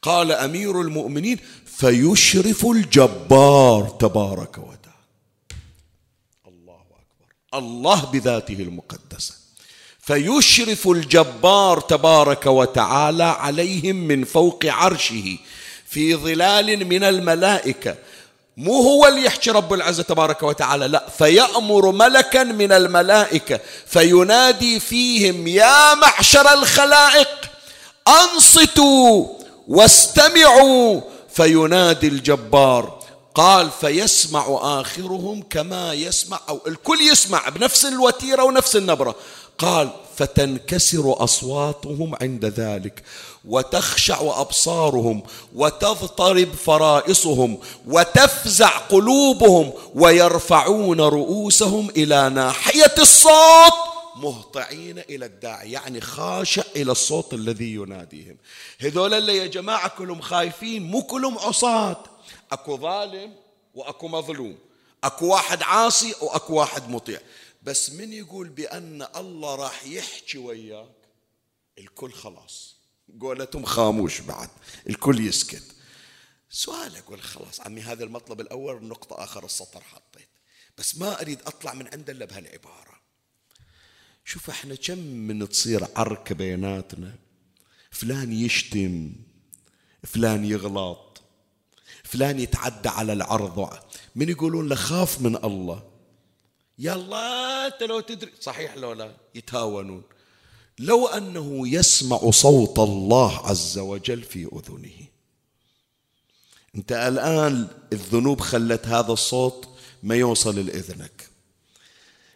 [0.01, 4.93] قال أمير المؤمنين فيشرف الجبار تبارك وتعالى.
[6.47, 7.27] الله أكبر.
[7.53, 9.33] الله بذاته المقدسة.
[9.99, 15.37] فيشرف الجبار تبارك وتعالى عليهم من فوق عرشه
[15.85, 17.97] في ظلال من الملائكة.
[18.57, 25.47] مو هو اللي يحكي رب العزة تبارك وتعالى لا فيأمر ملكا من الملائكة فينادي فيهم
[25.47, 27.29] يا معشر الخلائق
[28.07, 29.27] أنصتوا
[29.67, 31.01] واستمعوا.
[31.29, 33.03] فينادي الجبار
[33.35, 39.15] قال فيسمع آخرهم كما يسمع أو الكل يسمع بنفس الوتيرة ونفس النبرة.
[39.57, 43.03] قال فتنكسر أصواتهم عند ذلك.
[43.45, 45.23] وتخشع أبصارهم
[45.55, 53.73] وتضطرب فرائصهم وتفزع قلوبهم ويرفعون رؤوسهم إلى ناحية الصوت
[54.15, 58.37] مهطعين إلى الداعي يعني خاشع إلى الصوت الذي يناديهم.
[58.79, 62.03] هذول اللي يا جماعة كلهم خايفين مو كلهم عصاة.
[62.51, 63.33] أكو ظالم
[63.75, 64.57] وأكو مظلوم.
[65.03, 67.19] أكو واحد عاصي وأكو واحد مطيع.
[67.63, 70.87] بس من يقول بأن الله راح يحكي وياك؟
[71.77, 72.72] الكل خلاص.
[73.21, 74.49] قولتهم خاموش بعد
[74.89, 75.63] الكل يسكت.
[76.49, 80.29] سؤال أقول خلاص عمي هذا المطلب الأول نقطة آخر السطر حطيت.
[80.77, 82.93] بس ما أريد أطلع من عنده إلا بهالعبارة.
[84.25, 87.15] شوف إحنا كم من تصير عركة بيناتنا؟
[87.91, 89.15] فلان يشتم
[90.03, 91.21] فلان يغلط
[92.03, 93.79] فلان يتعدى على العرض.
[94.15, 95.91] من يقولون له خاف من الله؟
[96.79, 100.03] يلا أنت لو تدري صحيح لو لا؟ يتهاونون.
[100.79, 105.07] لو أنه يسمع صوت الله عز وجل في أذنه.
[106.75, 109.67] أنت الآن الذنوب خلت هذا الصوت
[110.03, 111.29] ما يوصل لإذنك.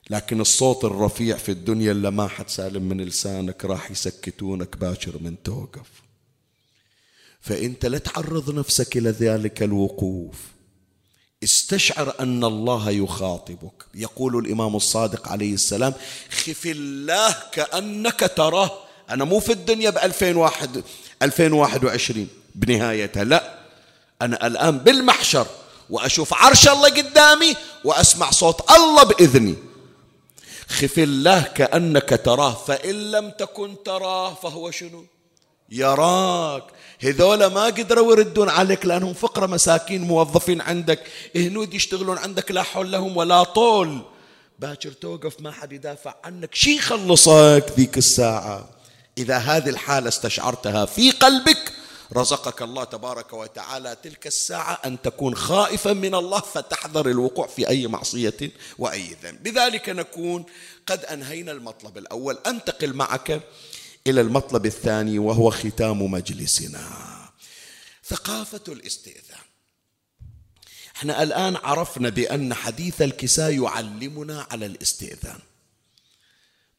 [0.09, 5.43] لكن الصوت الرفيع في الدنيا اللي ما حد سالم من لسانك راح يسكتونك باكر من
[5.43, 5.87] توقف.
[7.41, 10.56] فأنت لا تعرض نفسك إلى ذلك الوقوف.
[11.43, 13.85] استشعر أن الله يخاطبك.
[13.95, 15.93] يقول الإمام الصادق عليه السلام
[16.31, 18.71] خف الله كأنك تراه.
[19.09, 20.83] أنا مو في الدنيا ب 2001
[21.21, 23.59] 2021 بنهايتها لا.
[24.21, 25.47] أنا الآن بالمحشر
[25.89, 29.55] وأشوف عرش الله قدامي وأسمع صوت الله بإذني.
[30.67, 35.05] خف الله كأنك تراه فإن لم تكن تراه فهو شنو؟
[35.69, 36.63] يراك.
[37.03, 40.99] هذول ما قدروا يردون عليك لأنهم فقرة مساكين موظفين عندك.
[41.35, 44.01] هنود يشتغلون عندك لا حول لهم ولا طول.
[44.59, 46.55] باكر توقف ما حد يدافع عنك.
[46.55, 48.69] شي يخلصك ذيك الساعة؟
[49.17, 51.73] إذا هذه الحالة استشعرتها في قلبك
[52.13, 57.87] رزقك الله تبارك وتعالى تلك الساعة أن تكون خائفا من الله فتحذر الوقوع في أي
[57.87, 59.43] معصية وأي ذنب.
[59.43, 60.45] بذلك نكون
[60.87, 62.37] قد أنهينا المطلب الأول.
[62.47, 63.41] أنتقل معك
[64.09, 67.07] إلى المطلب الثاني وهو ختام مجلسنا.
[68.05, 69.47] ثقافة الاستئذان.
[70.95, 75.39] إحنا الآن عرفنا بأن حديث الكساء يعلمنا على الاستئذان.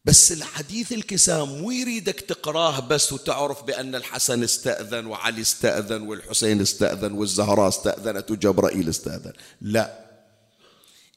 [0.04, 7.12] بس الحديث الكساء مو يريدك تقراه بس وتعرف بأن الحسن استأذن وعلي استأذن والحسين استأذن
[7.12, 9.32] والزهراء استأذنت وجبرائيل استأذن.
[9.60, 10.04] لا.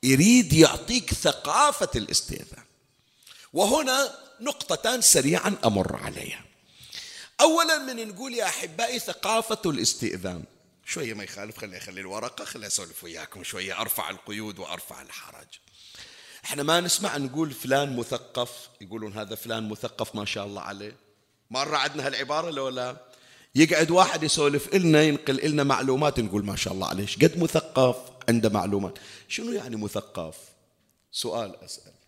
[0.03, 2.64] يريد يعطيك ثقافة الاستئذان.
[3.53, 4.12] وهنا
[4.42, 6.44] نقطتان سريعا أمر عليها.
[7.42, 10.44] أولا من نقول يا أحبائي ثقافة الاستئذان.
[10.86, 13.82] شوية ما يخالف خلي أخلي الورقة خلي أسولف وياكم شوية.
[13.82, 15.48] أرفع القيود وأرفع الحرج
[16.46, 20.96] إحنا ما نسمع نقول فلان مثقف يقولون هذا فلان مثقف ما شاء الله عليه.
[21.52, 22.98] مرة عندنا هالعبارة لو لا؟
[23.56, 27.08] يقعد واحد يسولف لنا ينقل لنا معلومات نقول ما شاء الله عليه.
[27.22, 27.96] قد مثقف؟
[28.30, 28.98] عنده معلومات.
[29.28, 30.36] شنو يعني مثقف؟
[31.12, 32.01] سؤال أسأل.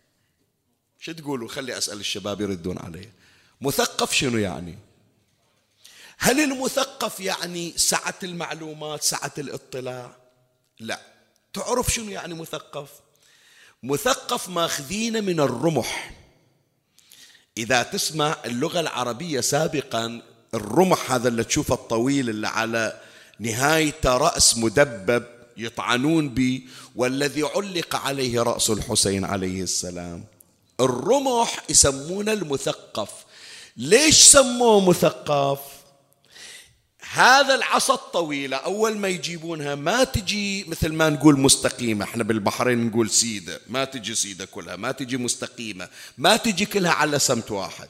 [1.04, 3.08] شو تقولوا؟ خلي أسأل الشباب يردون علي.
[3.60, 4.78] مثقف شنو يعني؟
[6.18, 10.16] هل المثقف يعني سعة المعلومات سعة الاطلاع؟
[10.80, 11.00] لا.
[11.52, 12.88] تعرف شنو يعني مثقف؟
[13.82, 16.14] مثقف ماخذين من الرمح.
[17.58, 20.22] إذا تسمع اللغة العربية سابقا
[20.54, 23.00] الرمح هذا اللي تشوفه الطويل اللي على
[23.38, 25.24] نهايته رأس مدبب
[25.56, 26.62] يطعنون به
[26.96, 30.33] والذي علق عليه رأس الحسين عليه السلام.
[30.80, 33.10] الرمح يسمونه المثقف.
[33.76, 35.58] ليش سموه مثقف؟
[37.12, 42.04] هذا العصا الطويلة أول ما يجيبونها ما تجي مثل ما نقول مستقيمة.
[42.04, 43.60] إحنا بالبحرين نقول سيدة.
[43.68, 45.88] ما تجي سيدة كلها ما تجي مستقيمة.
[46.18, 47.88] ما تجي كلها على سمت واحد.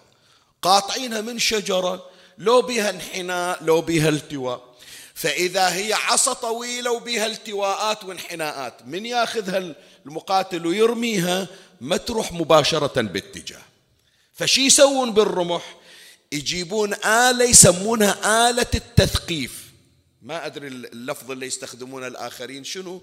[0.62, 2.07] قاطعينها من شجرة
[2.39, 4.74] لو بها انحناء لو بها التواء.
[5.14, 9.74] فإذا هي عصا طويلة وبها التواءات وانحناءات من ياخذها
[10.07, 11.49] المقاتل ويرميها؟
[11.81, 13.62] ما تروح مباشرة باتجاه.
[14.35, 15.77] فشي يسوون بالرمح؟
[16.33, 19.64] يجيبون آلة يسمونها آلة التثقيف.
[20.22, 23.03] ما أدري اللفظ اللي يستخدمونه الآخرين شنو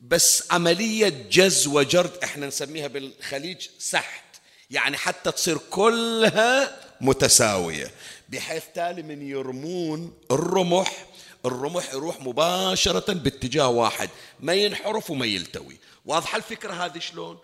[0.00, 4.24] بس عملية جز وجرد إحنا نسميها بالخليج سحت.
[4.70, 7.90] يعني حتى تصير كلها متساوية.
[8.28, 11.06] بحيث تالي من يرمون الرمح
[11.46, 14.10] الرمح يروح مباشرة باتجاه واحد.
[14.40, 15.76] ما ينحرف وما يلتوي.
[16.04, 17.38] واضحة الفكرة هذه شلون؟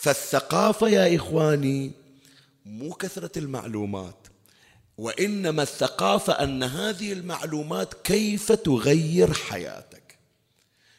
[0.00, 1.92] فالثقافة يا إخواني
[2.66, 4.26] مو كثرة المعلومات
[4.98, 10.18] وإنما الثقافة أن هذه المعلومات كيف تغير حياتك.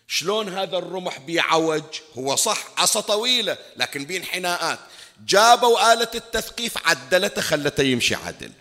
[0.07, 1.83] شلون هذا الرمح بيعوج؟
[2.17, 4.79] هو صح عصا طويلة لكن بين حناءات.
[5.25, 8.51] جابوا آلة التثقيف عدلته خلته يمشي عدل.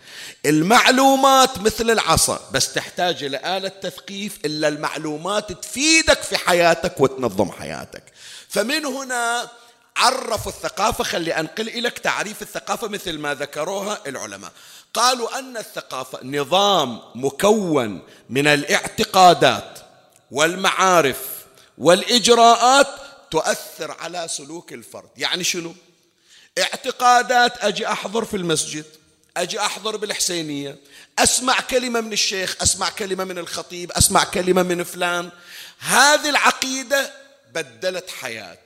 [0.45, 8.03] المعلومات مثل العصا بس تحتاج إلى آلة تثقيف إلا المعلومات تفيدك في حياتك وتنظم حياتك.
[8.49, 9.49] فمن هنا
[9.97, 14.51] عرفوا الثقافة خلي أنقل لك تعريف الثقافة مثل ما ذكروها العلماء.
[14.93, 19.79] قالوا أن الثقافة نظام مكون من الاعتقادات
[20.31, 21.19] والمعارف
[21.77, 22.87] والإجراءات
[23.31, 25.09] تؤثر على سلوك الفرد.
[25.17, 25.75] يعني شنو؟
[26.59, 28.85] اعتقادات أجي أحضر في المسجد
[29.37, 30.77] أجي أحضر بالحسينية
[31.19, 35.29] أسمع كلمة من الشيخ أسمع كلمة من الخطيب أسمع كلمة من فلان.
[35.79, 37.13] هذه العقيدة
[37.53, 38.60] بدلت حياتي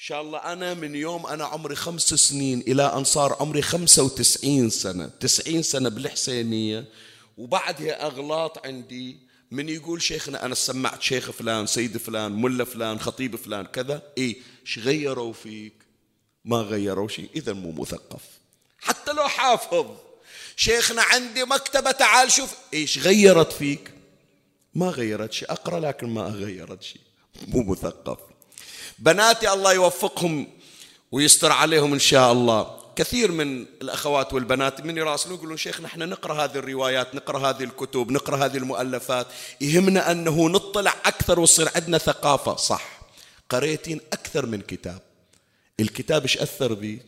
[0.00, 4.70] شاء الله أنا من يوم أنا عمري خمس سنين إلى أن صار عمري خمسة وتسعين
[4.70, 5.06] سنة.
[5.06, 6.84] تسعين سنة بالحسينية.
[7.38, 9.18] وبعدها أغلاط عندي.
[9.50, 14.02] من يقول شيخنا أنا سمعت شيخ فلان سيد فلان ملا فلان خطيب فلان كذا.
[14.18, 15.74] إيه؟ إيش غيروا فيك.
[16.44, 17.28] ما غيروا شيء.
[17.36, 18.22] إذا مو مثقف.
[18.78, 19.86] حتى لو حافظ.
[20.56, 22.54] شيخنا عندي مكتبة تعال شوف.
[22.74, 23.90] إيش غيرت فيك.
[24.74, 25.52] ما غيرت شيء.
[25.52, 27.02] أقرأ لكن ما غيرت شيء.
[27.48, 28.18] مو مثقف.
[28.98, 30.46] بناتي الله يوفقهم
[31.12, 32.78] ويستر عليهم إن شاء الله.
[32.96, 38.10] كثير من الأخوات والبنات من يراسلون يقولون شيخنا إحنا نقرأ هذه الروايات نقرأ هذه الكتب
[38.10, 39.26] نقرأ هذه المؤلفات.
[39.60, 42.56] يهمنا أنه نطلع أكثر ويصير عندنا ثقافة.
[42.56, 43.00] صح.
[43.50, 45.00] قريتين أكثر من كتاب.
[45.80, 47.06] الكتاب إيش أثر بيك؟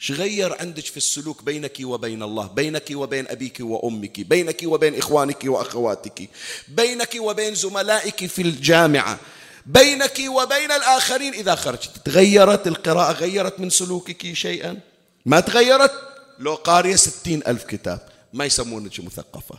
[0.00, 5.44] إيش غير عندك في السلوك بينك وبين الله؟ بينك وبين أبيك وأمك بينك وبين إخوانك
[5.44, 6.28] وأخواتك
[6.68, 9.18] بينك وبين زملائك في الجامعة.
[9.66, 11.34] بينك وبين الآخرين.
[11.34, 14.80] إذا خرجت تغيرت القراءة غيرت من سلوكك شيئا؟
[15.26, 15.92] ما تغيرت؟
[16.38, 18.08] لو قارية ستين ألف كتاب.
[18.32, 19.58] ما يسمونك مثقفة.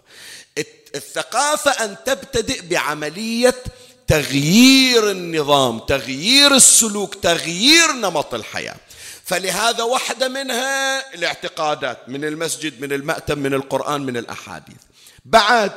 [0.96, 3.56] الثقافة أن تبتدئ بعملية
[4.08, 8.76] تغيير النظام تغيير السلوك تغيير نمط الحياة.
[9.26, 14.78] فلهذا واحدة منها الاعتقادات من المسجد من المأتم من القرآن من الأحاديث.
[15.26, 15.72] بعد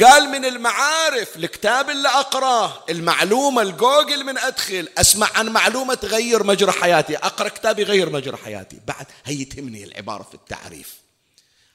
[0.00, 6.72] قال من المعارف الكتاب اللي أقراه المعلومة الجوجل من أدخل أسمع عن معلومة تغير مجرى
[6.72, 8.80] حياتي أقرأ كتاب يغير مجرى حياتي.
[8.86, 10.94] بعد هي تهمني العبارة في التعريف.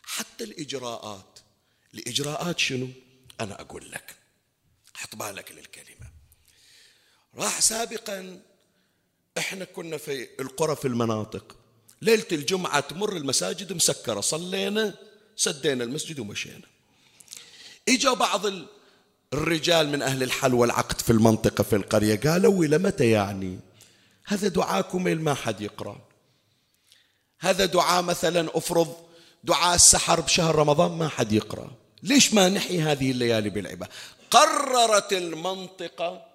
[0.03, 1.39] حتى الإجراءات.
[1.93, 2.88] الإجراءات شنو؟
[3.41, 4.15] أنا أقول لك.
[4.93, 6.11] حط بالك للكلمة.
[7.36, 8.41] راح سابقا
[9.38, 11.55] إحنا كنا في القرى في المناطق.
[12.01, 14.93] ليلة الجمعة تمر المساجد مسكرة صلينا
[15.36, 16.77] سدينا المسجد ومشينا.
[17.90, 18.42] إجا بعض
[19.34, 23.60] الرجال من أهل الحل والعقد في المنطقة في القرية قالوا إلى متى يعني؟
[24.26, 25.98] هذا دعاكم ما حد يقرأ.
[27.40, 28.96] هذا دعاء مثلا أفرض
[29.44, 31.72] دعاء السحر بشهر رمضان ما حد يقرأ.
[32.04, 33.92] ليش ما نحيي هذه الليالي بالعبادة
[34.32, 36.26] قررت المنطقة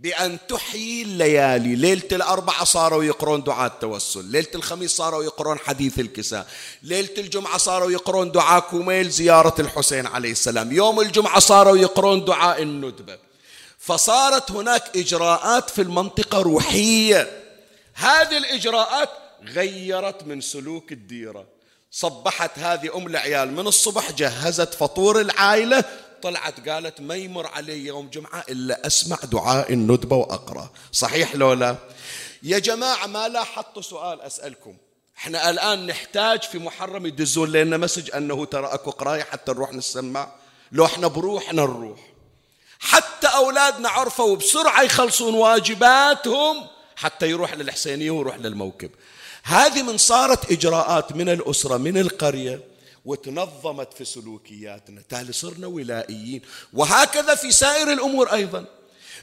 [0.00, 1.74] بأن تحيي الليالي.
[1.76, 4.24] ليلة الأربعة صاروا يقرون دعاء التوسل.
[4.24, 6.46] ليلة الخميس صاروا يقرون حديث الكساء.
[6.82, 10.72] ليلة الجمعة صاروا يقرون دعاء كوميل زيارة الحسين عليه السلام.
[10.72, 13.18] يوم الجمعة صاروا يقرون دعاء الندبة.
[13.78, 17.42] فصارت هناك إجراءات في المنطقة روحية.
[17.94, 19.08] هذه الإجراءات
[19.44, 21.46] غيرت من سلوك الديرة.
[21.90, 23.52] صبحت هذه أم العيال.
[23.52, 25.84] من الصبح جهزت فطور العائلة
[26.22, 30.70] طلعت قالت ما يمر علي يوم جمعة إلا أسمع دعاء الندبة وأقرأ.
[30.92, 31.76] صحيح لو لا؟
[32.42, 34.76] يا جماعة ما لاحظت سؤال أسألكم.
[35.18, 40.28] إحنا الآن نحتاج في محرم يدزون لنا مسج أنه ترى أكو قراية حتى نروح نسمع.
[40.72, 42.00] لو إحنا بروحنا نروح.
[42.78, 46.66] حتى أولادنا عرفوا بسرعة يخلصون واجباتهم
[46.96, 48.90] حتى يروح للحسينية ويروح للموكب.
[49.42, 52.69] هذه من صارت إجراءات من الأسرة من القرية.
[53.04, 55.02] وتنظمت في سلوكياتنا.
[55.08, 56.42] تالي صرنا ولائيين.
[56.72, 58.66] وهكذا في سائر الأمور أيضا.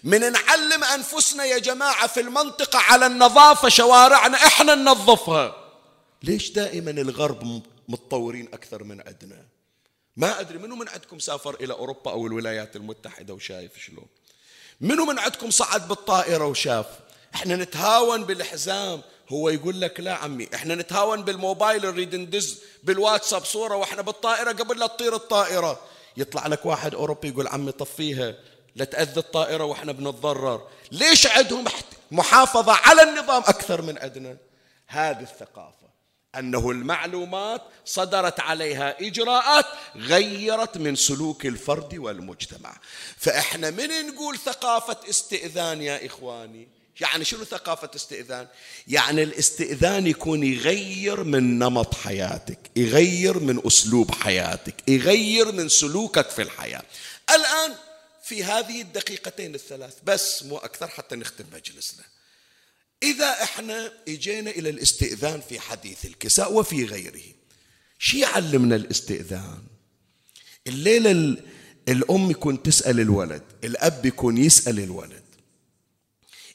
[0.04, 5.56] من نعلم أنفسنا يا جماعة في المنطقة على النظافة شوارعنا إحنا ننظفها.
[6.24, 9.46] ليش دائما الغرب متطورين أكثر من عندنا؟
[10.18, 14.06] ما أدري منو من عندكم سافر إلى أوروبا أو الولايات المتحدة وشايف شلون؟
[14.82, 16.86] منو من عندكم صعد بالطائرة وشاف؟
[17.36, 19.02] إحنا نتهاون بالحزام.
[19.30, 24.80] هو يقول لك لا عمي إحنا نتهاون بالموبايل نريد ندز بالواتساب صورة وإحنا بالطائرة قبل
[24.80, 25.80] لا تطير الطائرة.
[26.18, 28.36] يطلع لك واحد أوروبي يقول عمي طفيها
[28.76, 30.68] لا تأذي الطائرة وإحنا بنتضرر.
[30.92, 31.66] ليش عندهم
[32.12, 34.38] محافظة على النظام أكثر من عندنا
[34.88, 35.88] هذه الثقافة.
[36.36, 39.66] أنه المعلومات صدرت عليها إجراءات
[39.96, 42.78] غيرت من سلوك الفرد والمجتمع.
[43.18, 48.48] فإحنا من نقول ثقافة استئذان يا إخواني؟ يعني شنو ثقافة استئذان؟
[48.88, 56.42] يعني الاستئذان يكون يغير من نمط حياتك يغير من أسلوب حياتك يغير من سلوكك في
[56.42, 56.84] الحياة.
[57.30, 57.76] الآن
[58.24, 62.04] في هذه الدقيقتين الثلاث بس مو أكثر حتى نختم مجلسنا.
[63.04, 67.24] إذا إحنا إجينا إلى الاستئذان في حديث الكساء وفي غيره
[68.00, 69.64] شي يعلمنا الاستئذان؟
[70.68, 71.38] الليلة
[71.88, 75.27] الأم يكون تسأل الولد الأب يكون يسأل الولد.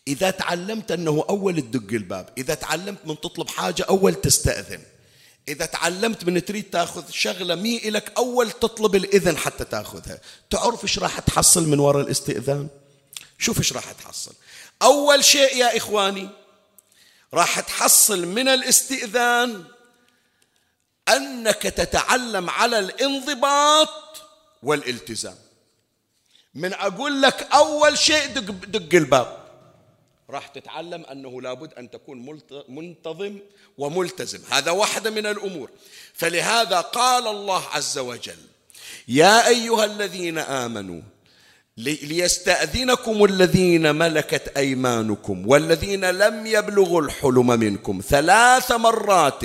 [0.08, 4.82] إذا تعلمت أنه أول تدق الباب إذا تعلمت من تطلب حاجة أول تستأذن
[5.48, 10.20] إذا تعلمت من تريد تأخذ شغلة مي إلك أول تطلب الإذن حتى تأخذها.
[10.50, 12.68] تعرف إيش راح تحصل من وراء الاستئذان؟
[13.38, 14.32] شوف إيش راح تحصل.
[14.82, 16.28] أول شيء يا إخواني
[17.34, 19.64] راح تحصل من الاستئذان
[21.08, 24.22] أنك تتعلم على الانضباط
[24.62, 25.36] والالتزام.
[26.54, 29.41] من أقول لك أول شيء دق, دق الباب.
[30.32, 33.38] راح تتعلم أنه لابد أن تكون منتظم
[33.78, 34.40] وملتزم.
[34.50, 35.70] هذا واحدة من الأمور.
[36.14, 38.38] فلهذا قال الله عز وجل
[39.08, 41.00] يا أيها الذين آمنوا
[41.76, 49.44] ليستأذنكم الذين ملكت أيمانكم والذين لم يبلغوا الحلم منكم ثلاث مرات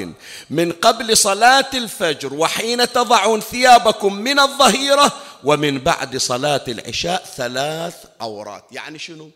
[0.49, 5.13] من قبل صلاة الفجر وحين تضعون ثيابكم من الظهيرة
[5.43, 9.29] ومن بعد صلاة العشاء ثلاث عورات يعني شنو؟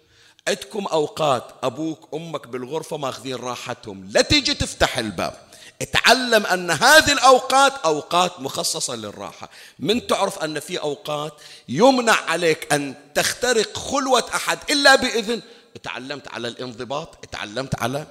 [0.48, 4.10] عندكم أوقات أبوك أمك بالغرفة ماخذين راحتهم.
[4.12, 5.52] لا تيجي تفتح الباب.
[5.82, 9.50] اتعلم أن هذه الأوقات أوقات مخصصة للراحة.
[9.80, 11.34] من تعرف أن في أوقات
[11.70, 15.42] يمنع عليك أن تخترق خلوة أحد إلا بإذن.
[15.84, 18.08] تعلمت على الانضباط تعلمت على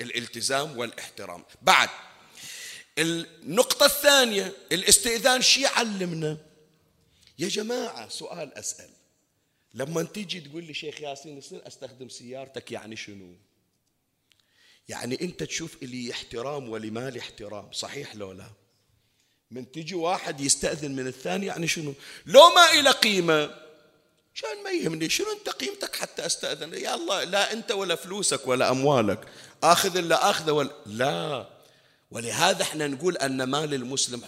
[0.00, 1.44] الالتزام والاحترام.
[1.62, 1.88] بعد
[2.98, 6.36] النقطة الثانية الاستئذان شي علمنا
[7.38, 8.90] يا جماعة سؤال أسأل.
[9.74, 13.34] لما تيجي تقول لي شيخ ياسين يصير أستخدم سيارتك يعني شنو؟
[14.88, 18.50] يعني أنت تشوف لي احترام ولمالي احترام صحيح لو لا؟
[19.50, 21.94] من تجي واحد يستأذن من الثاني يعني شنو؟
[22.26, 23.54] لو ما إلى قيمة
[24.34, 28.70] شان ما يهمني؟ شنو أنت قيمتك حتى أستأذن؟ يا الله لا أنت ولا فلوسك ولا
[28.70, 29.28] أموالك
[29.62, 31.48] آخذ إلا أخذ ولا لا.
[32.10, 34.22] ولهذا إحنا نقول أن مال المسلم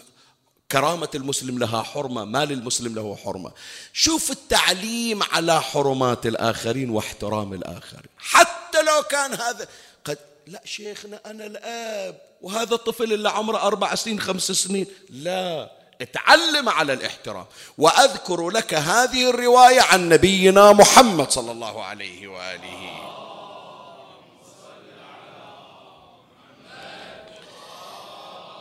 [0.73, 3.53] كرامة المسلم لها حرمة ما للمسلم له حرمة.
[3.93, 8.11] شوف التعليم على حرمات الآخرين واحترام الآخرين.
[8.19, 9.69] حتى لو كان هذا
[10.05, 14.87] قد لا شيخنا أنا الآب وهذا الطفل اللي عمره أربع سنين خمس سنين.
[15.11, 17.47] لا اتعلم على الاحترام.
[17.79, 23.04] وأذكر لك هذه الرواية عن نبينا محمد صلى الله عليه وآله.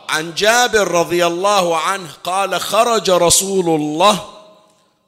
[0.08, 4.34] عن جابر رضي الله عنه قال خرج رسول الله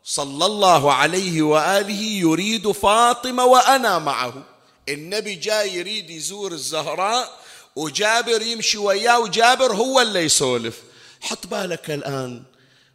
[0.05, 4.45] صلى الله عليه وآله يريد فاطمة وأنا معه.
[4.89, 7.41] النبي جاي يريد يزور الزهراء
[7.77, 10.83] وجابر يمشي وياه وجابر هو اللي يسولف.
[11.21, 12.43] حط بالك الآن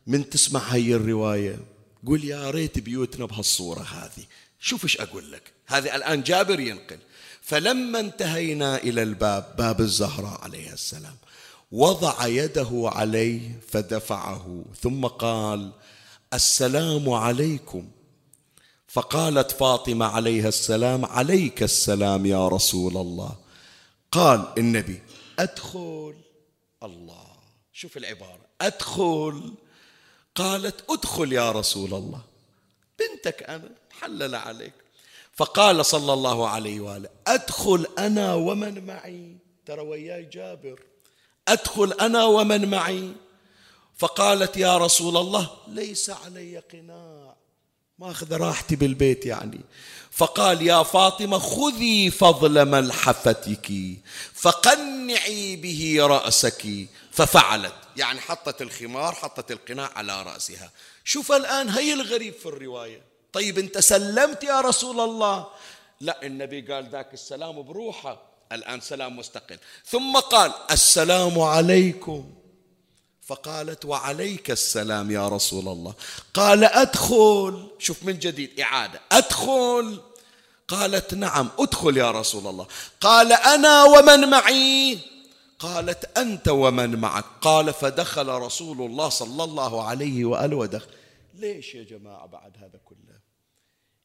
[0.08, 1.60] من تسمع هاي الرواية.
[2.08, 4.26] قول يا ريت بيوتنا بهالصورة هذه.
[4.60, 5.44] شوف إيش أقول لك.
[5.68, 7.00] هذه الآن جابر ينقل.
[7.42, 11.16] فلما انتهينا إلى الباب باب الزهراء عليها السلام
[11.72, 15.72] وضع يده عليه فدفعه ثم قال
[16.34, 17.92] السلام عليكم.
[18.88, 23.36] فقالت فاطمة عليها السلام عليك السلام يا رسول الله.
[24.12, 25.02] قال النبي
[25.40, 26.16] أدخل
[26.84, 27.28] الله.
[27.74, 29.54] شوف العبارة أدخل.
[30.36, 32.22] قالت أدخل يا رسول الله.
[33.00, 33.70] بنتك أنا
[34.02, 34.74] حلل عليك.
[35.34, 39.38] فقال صلى الله عليه وآله أدخل أنا ومن معي.
[39.66, 40.80] ترى وياي جابر.
[41.52, 43.12] أدخل أنا ومن معي.
[43.98, 47.36] فقالت يا رسول الله ليس علي قناع.
[48.00, 49.62] ما أخذ راحتي بالبيت يعني.
[50.12, 53.72] فقال يا فاطمة خذي فضل ملحفتك
[54.34, 56.88] فقنعي به رأسك.
[57.12, 57.74] ففعلت.
[57.98, 60.72] يعني حطت الخمار حطت القناع على رأسها.
[61.04, 63.02] شوف الآن هي الغريب في الرواية.
[63.34, 65.48] طيب انت سلمت يا رسول الله؟
[66.02, 69.58] لا النبي قال ذاك السلام بروحه الآن سلام مستقل.
[69.86, 72.34] ثم قال السلام عليكم.
[73.22, 75.94] فقالت وعليك السلام يا رسول الله.
[76.34, 77.72] قال أدخل.
[77.80, 79.02] شوف من جديد إعادة.
[79.12, 80.02] أدخل.
[80.68, 82.68] قالت نعم أدخل يا رسول الله.
[83.02, 85.00] قال أنا ومن معي.
[85.60, 87.26] قالت أنت ومن معك.
[87.42, 90.90] قال فدخل رسول الله صلى الله عليه وآله ودخل.
[91.34, 93.22] ليش يا جماعة بعد هذا كله؟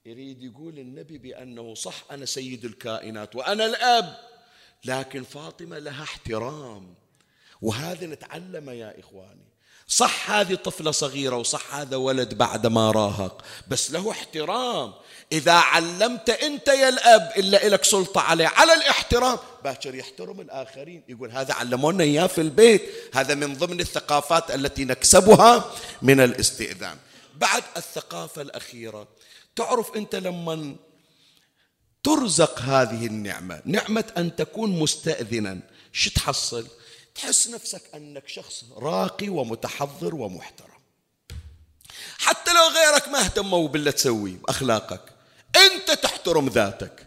[0.07, 4.36] يريد يقول النبي بأنه صح أنا سيد الكائنات وأنا الأب.
[4.85, 6.95] لكن فاطمة لها احترام.
[7.63, 9.47] وهذا نتعلم يا إخواني.
[9.89, 14.93] صح هذه طفلة صغيرة وصح هذا ولد بعد ما راهق بس له احترام.
[15.33, 19.39] إذا علمت أنت يا الأب إلا لك سلطة عليه على الاحترام.
[19.65, 21.03] باكر يحترم الآخرين.
[21.09, 22.83] يقول هذا علمونا إياه في البيت.
[23.15, 25.73] هذا من ضمن الثقافات التي نكسبها
[26.03, 26.97] من الاستئذان.
[27.35, 29.09] بعد الثقافة الأخيرة
[29.57, 30.77] تعرف أنت لما
[32.07, 33.63] ترزق هذه النعمة.
[33.65, 35.61] نعمة أن تكون مستأذنا.
[35.93, 36.67] شو تحصل؟
[37.15, 40.81] تحس نفسك أنك شخص راقي ومتحضر ومحترم.
[42.19, 45.03] حتى لو غيرك ما اهتموا باللي تسويه بأخلاقك
[45.57, 47.07] أنت تحترم ذاتك.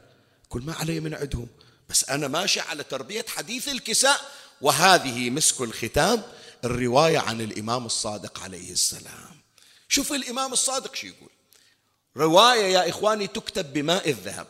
[0.49, 1.47] كل ما علي من عندهم.
[1.89, 4.21] بس أنا ماشي على تربية حديث الكساء
[4.61, 6.23] وهذه مسك الختام
[6.63, 9.41] الرواية عن الإمام الصادق عليه السلام.
[9.87, 11.29] شوف الإمام الصادق شو يقول؟
[12.17, 14.47] رواية يا إخواني تكتب بماء الذهب.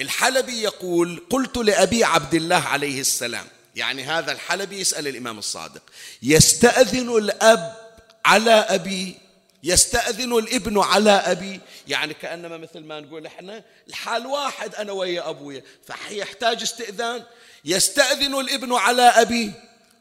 [0.00, 5.82] الحلبي يقول قلت لأبي عبد الله عليه السلام يعني هذا الحلبي يسأل الإمام الصادق
[6.22, 7.76] يستأذن الأب
[8.24, 9.16] على أبي؟
[9.62, 15.62] يستأذن الابن على أبي؟ يعني كأنما مثل ما نقول إحنا الحال واحد أنا ويا أبويا
[15.86, 17.22] فيحتاج استئذان
[17.64, 19.52] يستأذن الابن على أبي؟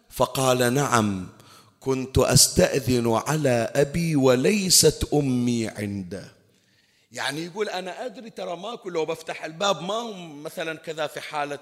[0.09, 1.29] فقال نعم
[1.79, 6.32] كنت أستأذن على أبي وليست أمي عنده.
[7.13, 11.59] يعني يقول أنا أدري ترى ماكو لو بفتح الباب ما هم مثلا كذا في حالة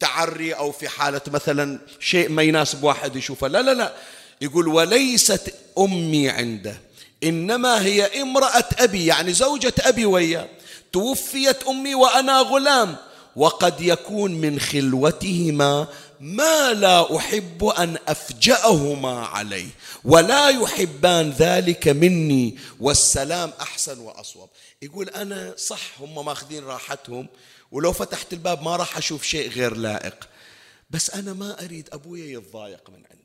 [0.00, 3.48] تعري أو في حالة مثلا شيء ما يناسب واحد يشوفه.
[3.48, 3.94] لا لا لا.
[4.40, 6.76] يقول وليست أمي عنده
[7.24, 10.48] إنما هي امرأة أبي يعني زوجة أبي وياه
[10.92, 12.96] توفيت أمي وأنا غلام
[13.36, 15.88] وقد يكون من خلوتهما
[16.22, 19.68] ما لا أحب أن أفجأهما عليه
[20.04, 24.50] ولا يحبان ذلك مني والسلام أحسن وأصوب.
[24.82, 27.28] يقول أنا صح هم ماخذين راحتهم
[27.70, 30.28] ولو فتحت الباب ما راح أشوف شيء غير لائق.
[30.90, 33.22] بس أنا ما أريد أبويا يتضايق من عندي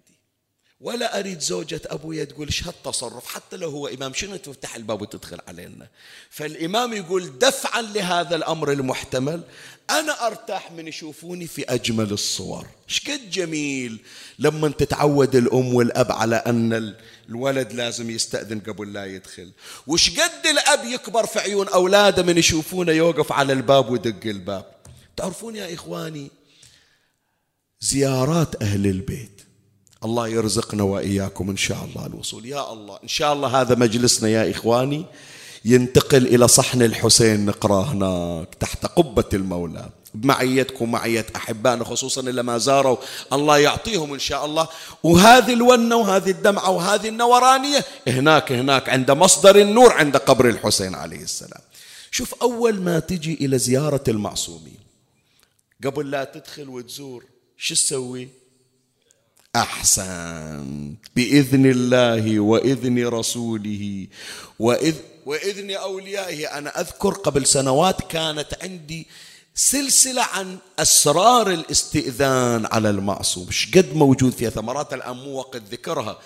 [0.81, 5.39] ولا أريد زوجة أبويا تقول إيش هالتصرف؟ حتى لو هو إمام شنو تفتح الباب وتدخل
[5.47, 5.87] علينا؟
[6.29, 9.43] فالإمام يقول دفعا لهذا الأمر المحتمل.
[9.89, 12.67] أنا أرتاح من يشوفوني في أجمل الصور.
[13.07, 13.99] قد جميل
[14.39, 16.93] لما تتعود الأم والأب على أن
[17.29, 19.51] الولد لازم يستأذن قبل لا يدخل.
[19.87, 24.65] وش قد الأب يكبر في عيون أولاده من يشوفونه يوقف على الباب ويدق الباب.
[25.17, 26.31] تعرفون يا إخواني
[27.81, 29.41] زيارات أهل البيت.
[30.03, 32.45] الله يرزقنا وإياكم إن شاء الله الوصول.
[32.45, 35.05] يا الله إن شاء الله هذا مجلسنا يا إخواني.
[35.65, 39.89] ينتقل إلى صحن الحسين نقرأ هناك تحت قبة المولى.
[40.13, 42.97] بمعيتكم ومعية أحبائنا خصوصا اللي ما زاروا.
[43.33, 44.67] الله يعطيهم إن شاء الله.
[45.03, 51.21] وهذه الونة وهذه الدمعة وهذه النورانية هناك هناك عند مصدر النور عند قبر الحسين عليه
[51.21, 51.61] السلام.
[52.11, 54.79] شوف أول ما تجي إلى زيارة المعصومين
[55.83, 57.23] قبل لا تدخل وتزور
[57.57, 58.29] شو تسوي؟
[59.55, 64.07] أحسن بإذن الله وإذن رسوله
[64.59, 64.95] وإذ
[65.27, 69.07] وإذن أوليائه أنا أذكر قبل سنوات كانت عندي
[69.55, 73.49] سلسلة عن أسرار الاستئذان على المعصوم.
[73.75, 76.19] قد موجود فيها؟ ثمرات الآن مو وقت ذكرها.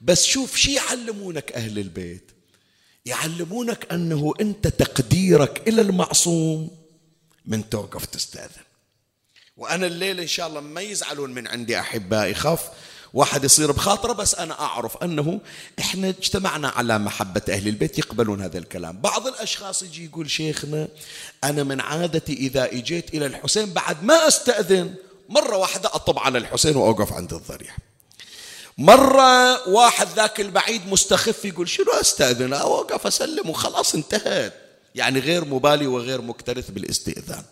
[0.00, 2.30] بس شوف شي يعلمونك أهل البيت؟
[3.06, 6.70] يعلمونك أنه أنت تقديرك إلى المعصوم
[7.46, 8.64] من توقف تستأذن.
[9.56, 12.68] وأنا الليل إن شاء الله ما يزعلون من عندي أحبائي خاف
[13.16, 15.40] واحد يصير بخاطره بس أنا أعرف أنه
[15.78, 19.00] إحنا اجتمعنا على محبة أهل البيت يقبلون هذا الكلام.
[19.00, 20.88] بعض الأشخاص يجي يقول شيخنا
[21.44, 24.94] أنا من عادتي إذا إجيت إلى الحسين بعد ما أستأذن
[25.28, 27.78] مرة واحدة أطب على الحسين وأوقف عند الضريح.
[28.78, 34.54] مرة واحد ذاك البعيد مستخف يقول شنو أستأذن؟ أوقف أسلم وخلاص انتهت.
[34.94, 37.44] يعني غير مبالي وغير مكترث بالإستئذان.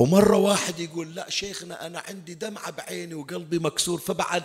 [0.00, 4.42] ومرة واحد يقول لا شيخنا أنا عندي دمعة بعيني وقلبي مكسور فبعد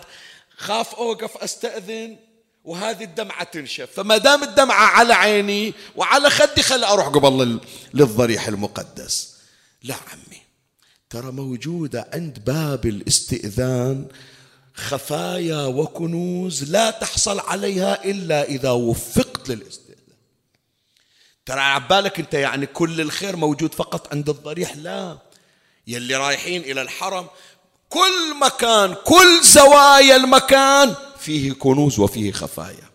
[0.56, 2.16] خاف أوقف أستأذن
[2.64, 3.90] وهذه الدمعة تنشف.
[3.92, 7.60] فما دام الدمعة على عيني وعلى خدي خل أروح قبل
[7.94, 9.36] للضريح المقدس.
[9.82, 10.40] لا عمي
[11.10, 14.06] ترى موجودة عند باب الاستئذان
[14.74, 19.96] خفايا وكنوز لا تحصل عليها إلا إذا وفقت للاستئذان.
[21.46, 25.25] ترى عبالك أنت يعني كل الخير موجود فقط عند الضريح؟ لا.
[25.86, 27.26] يلي رايحين إلى الحرم
[27.88, 32.90] كل مكان كل زوايا المكان فيه كنوز وفيه خفايا.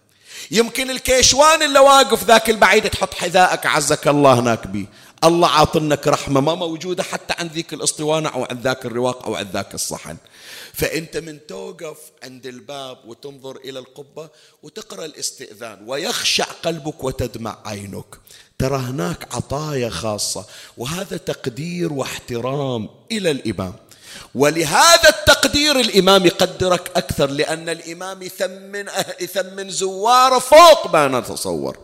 [0.52, 4.86] يمكن الكيشوان اللي واقف ذاك البعيد تحط حذائك عزك الله هناك بيه
[5.24, 9.52] الله عاطنك رحمة ما موجودة حتى عند ذيك الأسطوانة أو عند ذاك الرواق أو عند
[9.54, 10.18] ذاك الصحن.
[10.74, 14.30] فأنت من توقف عند الباب وتنظر إلى القبة
[14.64, 18.20] وتقرأ الاستئذان ويخشع قلبك وتدمع عينك.
[18.62, 20.46] ترى هناك عطايا خاصة.
[20.78, 23.74] وهذا تقدير واحترام إلى الإمام.
[24.36, 31.78] ولهذا التقدير الإمام يقدرك أكثر لأن الإمام يثمن, أه- يثمن زواره فوق ما نتصور.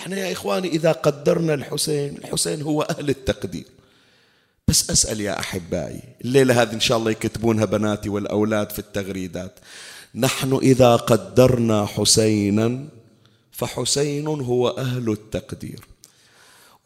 [0.00, 3.64] إحنا يا إخواني إذا قدرنا الحسين الحسين هو أهل التقدير.
[4.68, 9.52] بس أسأل يا أحبائي الليلة هذه إن شاء الله يكتبونها بناتي والأولاد في التغريدات.
[10.14, 12.88] نحن إذا قدرنا حسينا
[13.56, 15.80] فحسين هو أهل التقدير.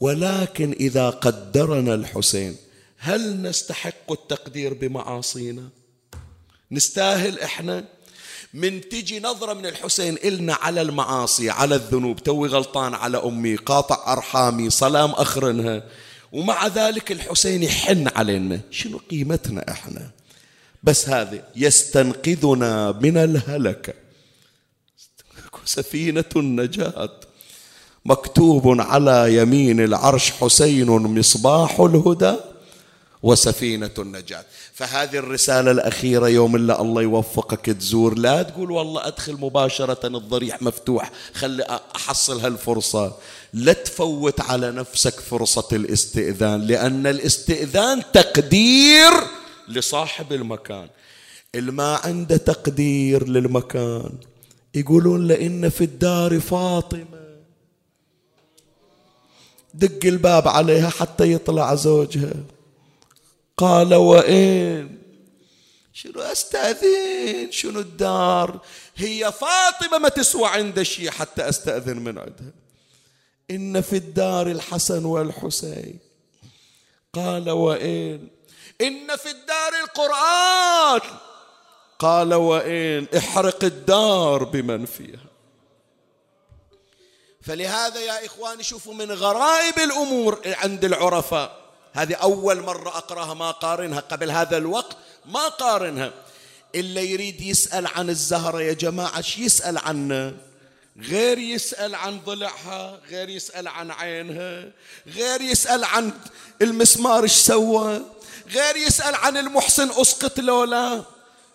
[0.00, 2.56] ولكن إذا قدرنا الحسين
[2.98, 5.68] هل نستحق التقدير بمعاصينا؟
[6.72, 7.84] نستاهل إحنا؟
[8.54, 14.12] من تجي نظرة من الحسين إلنا على المعاصي على الذنوب توي غلطان على أمي قاطع
[14.12, 15.82] أرحامي صلام أخرنها.
[16.32, 18.60] ومع ذلك الحسين يحن علينا.
[18.70, 20.10] شنو قيمتنا إحنا؟
[20.82, 23.94] بس هذه يستنقذنا من الهلكة.
[25.64, 27.11] سفينة النجاة
[28.05, 32.36] مكتوب على يمين العرش حسين مصباح الهدى
[33.22, 34.44] وسفينة النجاة
[34.74, 38.18] فهذه الرسالة الأخيرة يوم الله الله يوفقك تزور.
[38.18, 43.16] لا تقول والله أدخل مباشرة الضريح مفتوح خلي أحصل هالفرصة
[43.53, 49.11] لا تفوت على نفسك فرصة الاستئذان لأن الاستئذان تقدير
[49.68, 50.88] لصاحب المكان.
[51.55, 54.11] الما عنده تقدير للمكان.
[54.74, 57.20] يقولون لإن في الدار فاطمة.
[59.74, 62.34] دق الباب عليها حتى يطلع زوجها.
[63.56, 65.02] قال وين
[65.92, 68.60] شنو أستأذن؟ شنو الدار؟
[68.96, 72.52] هي فاطمة ما تسوى عند شيء حتى أستأذن من عندها.
[73.50, 75.98] إن في الدار الحسن والحسين.
[77.12, 78.28] قال وين
[78.80, 81.00] إن في الدار القرآن.
[82.01, 85.26] قال وين احرق الدار بمن فيها.
[87.42, 91.61] فلهذا يا إخواني شوفوا من غرائب الأمور عند العرفاء.
[91.92, 94.96] هذه أول مرة أقرأها ما قارنها قبل هذا الوقت
[95.26, 96.12] ما قارنها.
[96.74, 100.36] إلا يريد يسأل عن الزهرة يا جماعة شو يسأل عنه؟
[100.98, 104.72] غير يسأل عن ضلعها غير يسأل عن عينها
[105.07, 106.12] غير يسأل عن
[106.62, 108.03] المسمار إيش سوى
[108.48, 111.03] غير يسأل عن المحسن أسقط لولا.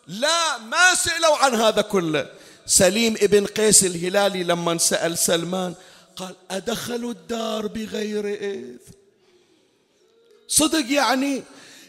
[0.08, 2.28] لا ما سألوا عن هذا كله.
[2.66, 5.76] سليم ابن قيس الهلالي لما سأل سلمان
[6.16, 8.78] قال أدخلوا الدار بغير إذن.
[10.48, 11.44] صدق يعني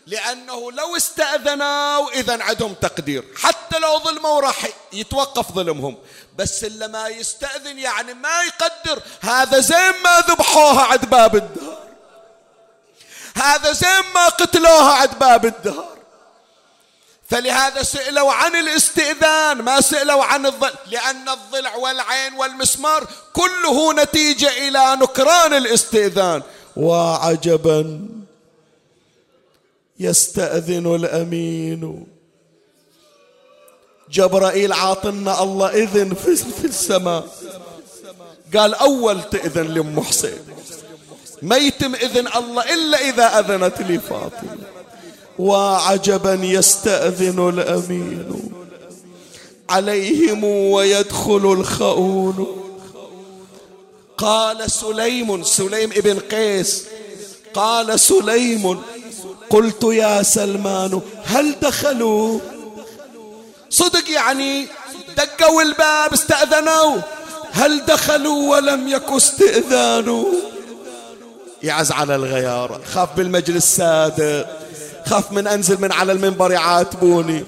[0.06, 3.24] لأنه لو استأذنوا إذا عندهم تقدير.
[3.36, 5.98] حتى لو ظلموا راح يتوقف ظلمهم.
[6.38, 9.02] بس اللي ما يستأذن يعني ما يقدر.
[9.20, 11.86] هذا زين ما ذبحوها عند باب الدار
[13.34, 15.95] هذا زين ما قتلوها عند باب الدار
[17.28, 24.96] فلهذا سئلوا عن الاستئذان ما سئلوا عن الضلع لأن الضلع والعين والمسمار كله نتيجة إلى
[25.02, 26.42] نكران الاستئذان.
[26.76, 28.08] وعجبا
[29.98, 32.06] يستأذن الأمين.
[34.10, 37.28] جبرائيل عاطنا الله إذن في السماء.
[38.54, 40.46] قال أول تأذن لأم حسين.
[41.42, 44.75] ما يتم إذن الله إلا إذا أذنت لي فاطمة
[45.38, 48.50] وعجبا يستأذن الأمين
[49.70, 52.46] عليهم ويدخل الخؤون.
[54.18, 56.84] قال سليم سليم ابن قيس
[57.54, 58.80] قال سليم
[59.50, 62.40] قلت يا سلمان هل دخلوا؟
[63.70, 64.66] صدق يعني
[65.16, 66.96] دقوا الباب استأذنوا.
[67.52, 70.24] هل دخلوا ولم يك استئذانوا؟
[71.62, 74.65] يعز على الغيار خاف بالمجلس سادة
[75.06, 77.44] خاف من أنزل من على المنبر يعاتبوني.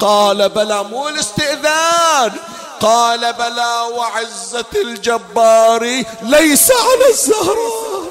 [0.00, 2.32] قال بلى مو الاستئذان.
[2.80, 5.84] قال بلى وعزة الجبار
[6.22, 8.02] ليس على الزهراء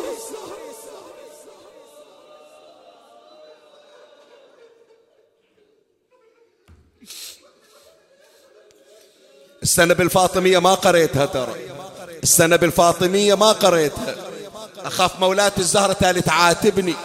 [9.64, 11.56] السنة بالفاطمية ما قريتها ترى.
[12.24, 14.16] السنة بالفاطمية ما قريتها.
[14.86, 16.96] أخاف مولاة الزهرة تالي تعاتبني.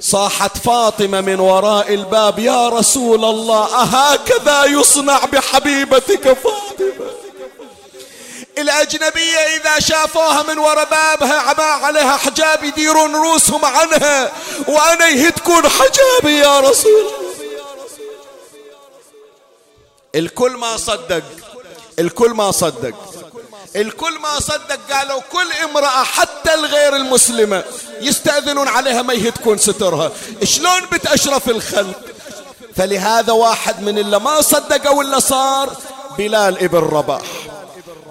[0.00, 7.08] صاحت فاطمة من وراء الباب يا رسول الله أهكذا يصنع بحبيبتك فاطمة؟
[8.58, 14.32] الأجنبية إذا شافوها من وراء بابها ما عليها حجاب يديرون رؤوسهم عنها
[14.68, 17.10] وأنا يهتكون حجابي يا رسول
[20.14, 21.22] الكل ما صدق
[21.98, 23.17] الكل ما صدق.
[23.76, 27.64] الكل ما صدق قالوا كل امرأة حتى الغير المسلمة
[28.00, 30.10] يستأذنون عليها ما يهتكون سترها.
[30.44, 32.00] شلون بتأشرف الخلق؟
[32.76, 35.76] فلهذا واحد من اللي ما صدق ولا صار
[36.18, 37.22] بلال ابن رباح.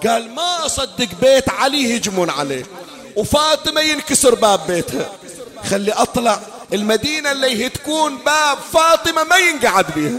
[0.06, 2.66] قال ما أصدق بيت علي يهجمون عليه.
[3.16, 5.10] وفاطمة ينكسر باب بيتها.
[5.70, 6.40] خلي أطلع.
[6.72, 10.18] المدينة اللي تكون باب فاطمة ما ينقعد بيها.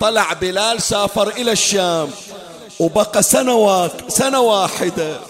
[0.00, 2.10] طلع بلال سافر إلى الشام.
[2.80, 5.20] وبقى سنة سنة واحدة.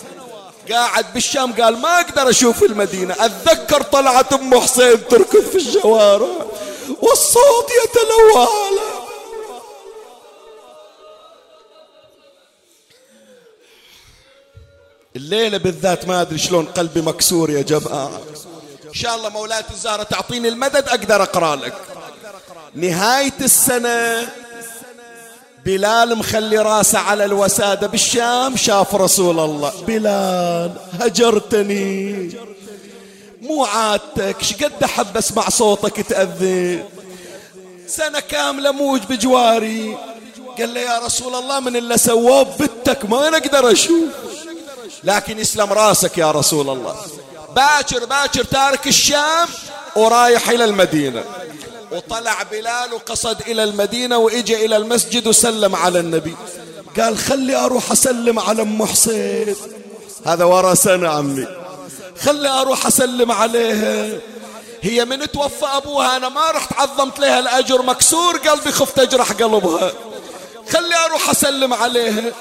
[0.70, 3.14] قاعد بالشام قال ما أقدر أشوف المدينة.
[3.18, 6.28] أتذكر طلعت أم حسين تركض في الشوارع
[7.02, 8.46] والصوت يتلوى.
[8.46, 8.80] على
[15.16, 18.20] الليلة بالذات ما أدري شلون قلبي مكسور يا جماعة.
[18.88, 21.74] إن شاء الله مولاتي الزهرة تعطيني المدد أقدر أقرأ لك.
[22.74, 24.28] نهاية السنة.
[25.68, 29.72] بلال مخلي راسه على الوسادة بالشام شاف رسول الله.
[29.86, 32.30] بلال هجرتني.
[33.42, 36.84] مو عادتك شقد أحب أسمع صوتك تأذن
[37.86, 39.96] سنة كاملة موج بجواري.
[40.58, 44.08] قال له يا رسول الله من اللي سواه بتك ما نقدر أشوف.
[45.04, 46.96] لكن يسلم راسك يا رسول الله.
[47.56, 49.48] باكر باكر تارك الشام
[49.96, 51.24] ورايح إلى المدينة.
[51.92, 56.36] وطلع بلال وقصد إلى المدينة وإجى إلى المسجد وسلم على النبي.
[57.00, 59.56] قال خلي أروح أسلم على أم حسين.
[60.26, 61.46] هذا ورا سنة عمي.
[62.20, 64.18] خلي أروح أسلم عليها.
[64.82, 69.92] هي من توفى أبوها أنا ما رحت عظمت لها الأجر مكسور قلبي خفت أجرح قلبها.
[70.70, 72.32] خلي أروح أسلم عليها.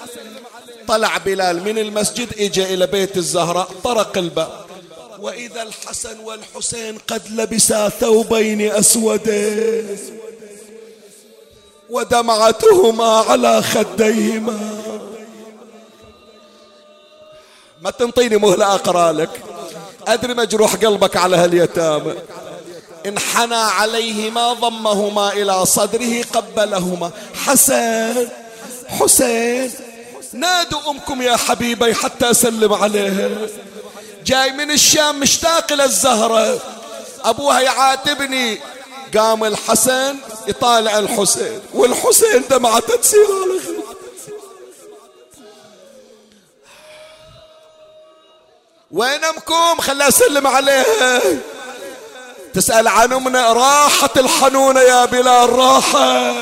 [0.88, 4.67] طلع بلال من المسجد اجى إلى بيت الزهراء طرق الباب.
[5.20, 9.98] وإذا الحسن والحسين قد لبسا ثوبين أسودين
[11.90, 14.60] ودمعتهما على خديهما.
[17.82, 19.30] ما تنطيني مهلة أقرأ لك.
[20.08, 22.14] أدري مجروح قلبك على هاليتامى
[23.06, 27.12] انحنى عليهما ضمهما إلى صدره قبلهما.
[27.34, 28.28] حسن
[28.88, 29.72] حسين
[30.34, 33.30] نادوا أمكم يا حبيبي حتى أسلم عليها
[34.28, 36.60] جاي من الشام مشتاق للزهرة.
[37.24, 38.60] أبوها يعاتبني.
[39.18, 40.18] قام الحسن
[40.48, 41.62] يطالع الحسين.
[41.74, 43.62] والحسين دمعته تسير على
[48.92, 51.22] وين أمكم؟ خلى أسلم عليها
[52.54, 53.54] تسأل عن أمنا.
[53.54, 56.34] راحت الحنونة يا بلال راحة.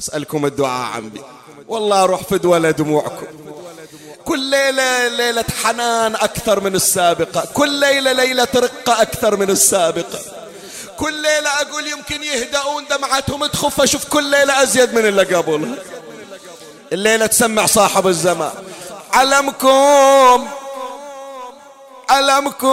[0.00, 1.22] أسألكم الدعاء عمي.
[1.68, 3.26] والله أروح فد ولا دموعكم
[4.24, 10.18] كل ليلة ليلة حنان أكثر من السابقة كل ليلة ليلة رقة أكثر من السابقة
[10.98, 15.74] كل ليلة أقول يمكن يهدأون دمعتهم تخف أشوف كل ليلة أزيد من اللي قبلها
[16.92, 18.52] الليلة تسمع صاحب الزمان
[19.12, 20.48] علمكم
[22.10, 22.68] علمكم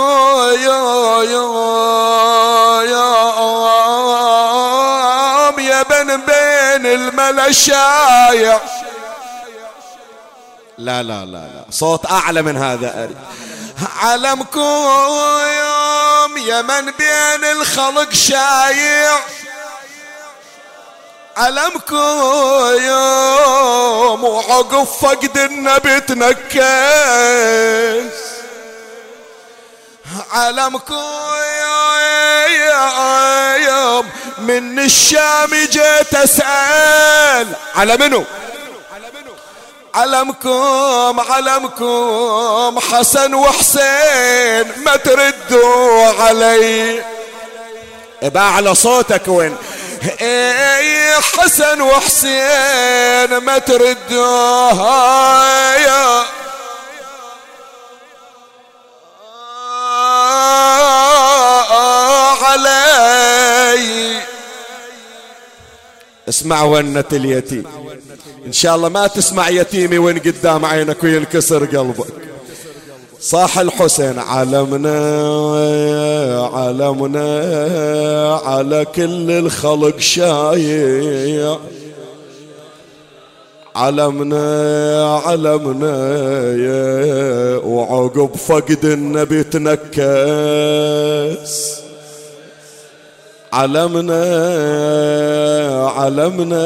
[0.59, 3.31] يا يا يا
[5.59, 8.59] يا بن بين الملا الشايع
[10.81, 11.65] لا لا لا لا.
[11.71, 13.17] صوت أعلى من هذا أريد
[15.59, 19.19] يوم يمن بين الخلق شايع.
[21.37, 21.95] علمكم
[22.81, 26.61] يوم وعقب فقد النبي تنكس.
[30.31, 30.95] علمكم
[33.67, 37.55] يوم من الشام جيت أسأل.
[37.75, 38.25] على منو؟
[39.95, 42.79] علمكم علمكم.
[42.79, 47.03] حسن وحسين ما تردوا علي.
[48.23, 49.57] ابقى على صوتك وين.
[50.21, 54.71] إيه حسن وحسين ما تردوا.
[55.77, 56.23] يا
[62.43, 64.21] علي.
[66.29, 67.91] اسمع ونة اليتيم.
[68.45, 72.13] إن شاء الله ما تسمع يتيمي وين قدام عينك وينكسر قلبك.
[73.19, 74.99] صاح الحسين علمنا
[76.53, 77.29] علمنا
[78.45, 81.57] على كل الخلق شايع.
[83.75, 85.95] علمنا علمنا
[87.65, 89.91] وعقب فقد النبي تنكس.
[93.53, 94.23] علمنا
[95.97, 96.65] علمنا.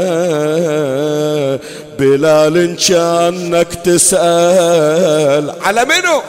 [1.99, 5.53] بلال كأنك تسأل.
[5.66, 6.22] على منو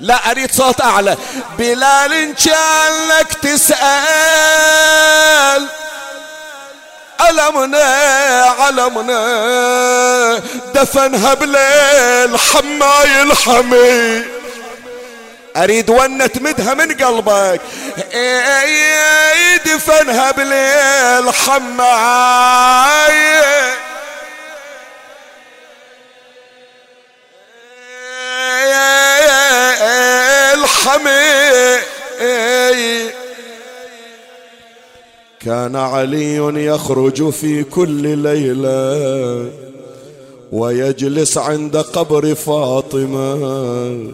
[0.00, 1.16] لا أريد صوت أعلى.
[1.58, 3.82] بلال كأنك تسأل.
[7.20, 7.84] علمنا
[8.58, 9.22] علمنا.
[10.74, 14.41] دفنها بليل حماي الحمي
[15.56, 17.60] أريد ونة تمدها من قلبك.
[19.66, 23.42] دفنها بليل حماي.
[30.54, 31.78] الحمي
[35.40, 39.50] كان علي يخرج في كل ليلة
[40.52, 44.12] ويجلس عند قبر فاطمة.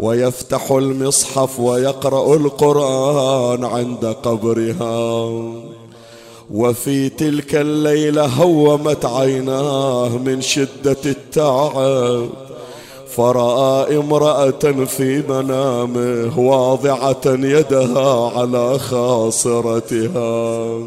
[0.00, 5.30] ويفتح المصحف ويقرأ القرآن عند قبرها.
[6.50, 12.28] وفي تلك الليلة هومت عيناه من شدة التعب
[13.08, 20.78] فرأى امرأة في منامه واضعة يدها على خاصرتها.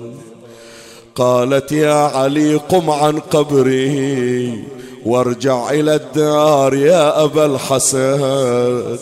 [1.15, 4.63] قالت يا علي قم عن قبري
[5.05, 8.97] وارجع إلى الدار يا أبا الحسن.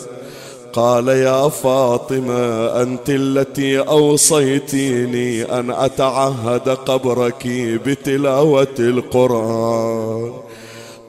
[0.72, 7.46] قال يا فاطمة أنت التي أوصيتيني أن أتعهد قبرك
[7.86, 10.32] بتلاوة القرآن.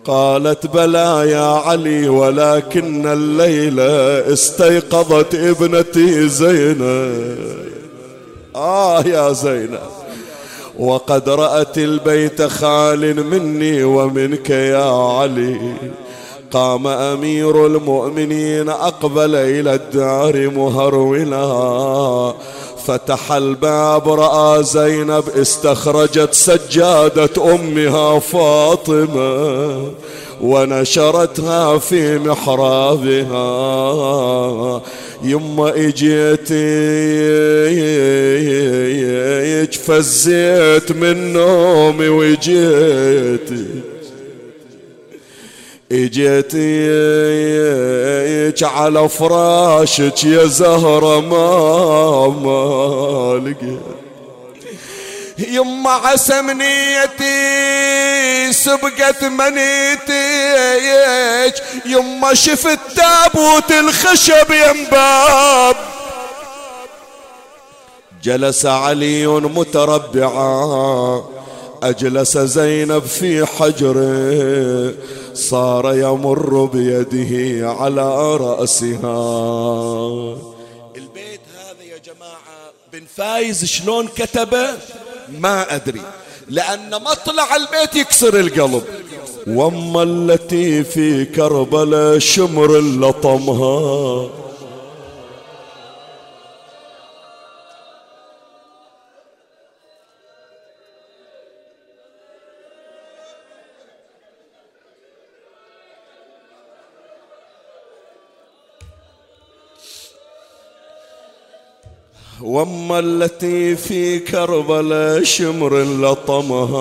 [0.06, 7.70] قالت بلى يا علي ولكن الليلة استيقظت ابنتي زينب.
[8.56, 9.99] آه يا زينب.
[10.80, 15.74] وقد رأت البيت خال مني ومنك يا علي.
[16.52, 22.34] قام أمير المؤمنين أقبل إلى الدار مهرولا.
[22.86, 29.92] فتح الباب رأى زينب استخرجت سجادة أمها فاطمة.
[30.42, 33.40] ونشرتها في محرابها.
[35.24, 36.80] يما اجيتي
[39.90, 43.66] فزيت من نومي وجيتي.
[45.92, 46.90] اجيتي
[48.64, 53.80] على فراشك يا زهرة ما ما لقيت.
[55.52, 57.69] يما عسى منيتي
[58.64, 60.50] سبقت منيتي
[61.86, 65.76] يما شفت تابوت الخشب ينباب.
[68.24, 71.24] جلس علي متربعا
[71.84, 74.94] أجلس زينب في حجره
[75.34, 79.20] صار يمر بيده على رأسها.
[80.96, 84.78] البيت هذا يا جماعة بن فايز شلون كتبه؟
[85.40, 86.02] ما أدري.
[86.50, 88.84] لأن مطلع البيت يكسر القلب.
[89.48, 94.30] وأما التي في كربلاء شمر لطمها
[112.50, 116.80] واما التي في كربلاء شمر لطمها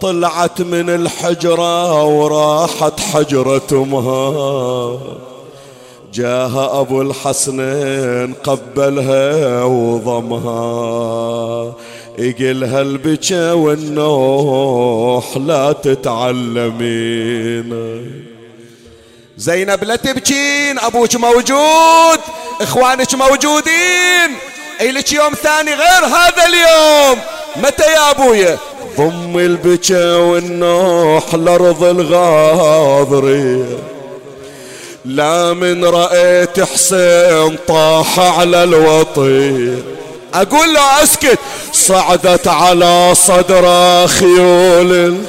[0.00, 4.98] طلعت من الحجرة وراحت حجرة امها
[6.14, 11.72] جاها ابو الحسنين قبلها وضمها
[12.18, 17.74] يقلها البكا والنوح لا تتعلمين
[19.38, 22.20] زينب لا تبكين أبوك موجود
[22.60, 24.36] إخوانك موجودين.
[24.80, 27.18] الك يوم ثاني غير هذا اليوم.
[27.56, 28.58] متى يا ابويا
[28.98, 33.78] ضم البكا والنوح لارض الغاضرية
[35.04, 39.82] لا من رأيت حسين طاح على الوطي.
[40.34, 41.38] أقول له أسكت
[41.72, 43.64] صعدت على صدر
[44.06, 45.22] خيول.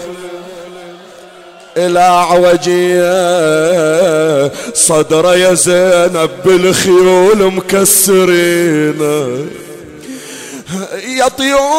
[1.85, 1.99] إلى
[2.29, 3.09] عوجية.
[4.73, 9.01] صدر يا زينب بالخيول مكسرين.
[11.03, 11.69] يا طيور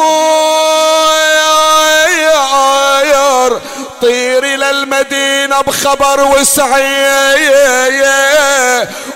[4.01, 8.01] طير إلى المدينة بخبر وسعي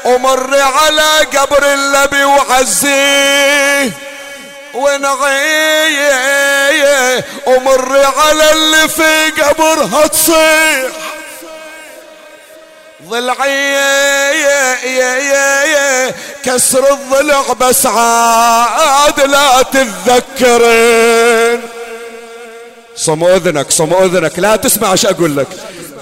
[0.06, 3.92] ومر على قبر النبي وعزيه.
[4.76, 6.16] ونعيه
[7.48, 10.92] ومر على اللي في قبرها تصيح
[13.04, 13.76] ضلعي
[16.44, 21.62] كسر الضلع بس عاد لا تتذكرين
[22.96, 25.48] صم اذنك صم اذنك لا تسمع إيش أقول لك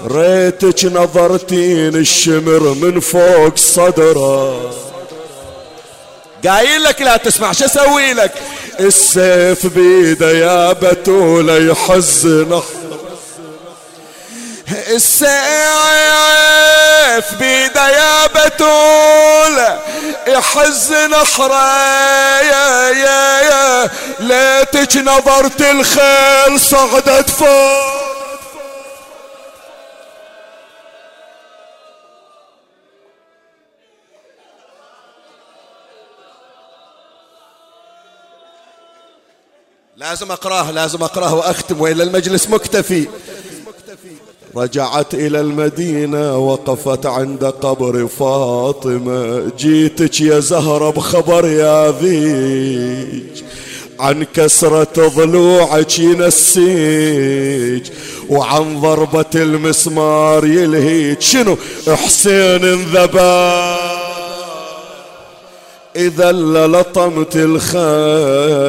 [0.06, 4.70] ريتك نظرتين الشمر من فوق صدره
[6.46, 8.32] قايل لك لا تسمع شو أسوي لك؟
[8.80, 12.64] السيف بيده يا بتولة يحز نحر
[14.88, 15.30] السيف
[17.38, 19.78] بيده يا بتولة
[20.26, 21.78] يحز نحره
[22.40, 23.90] يا يا يا.
[24.20, 28.03] ليتك نظرت الخيل صعدت فوق.
[40.04, 41.80] لازم أقراه لازم أقراه وأختم.
[41.80, 43.06] وإلى المجلس مكتفي.
[44.56, 49.50] رجعت إلى المدينة وقفت عند قبر فاطمة.
[49.58, 53.44] جيتك يا زهرة بخبر يا ذيك
[54.00, 57.92] عن كسرة ضلوعك ينسيك
[58.28, 61.56] وعن ضربة المسمار يلهيك شنو؟
[61.88, 63.78] حسين انذبا
[65.96, 68.64] إذا لطمت الخياد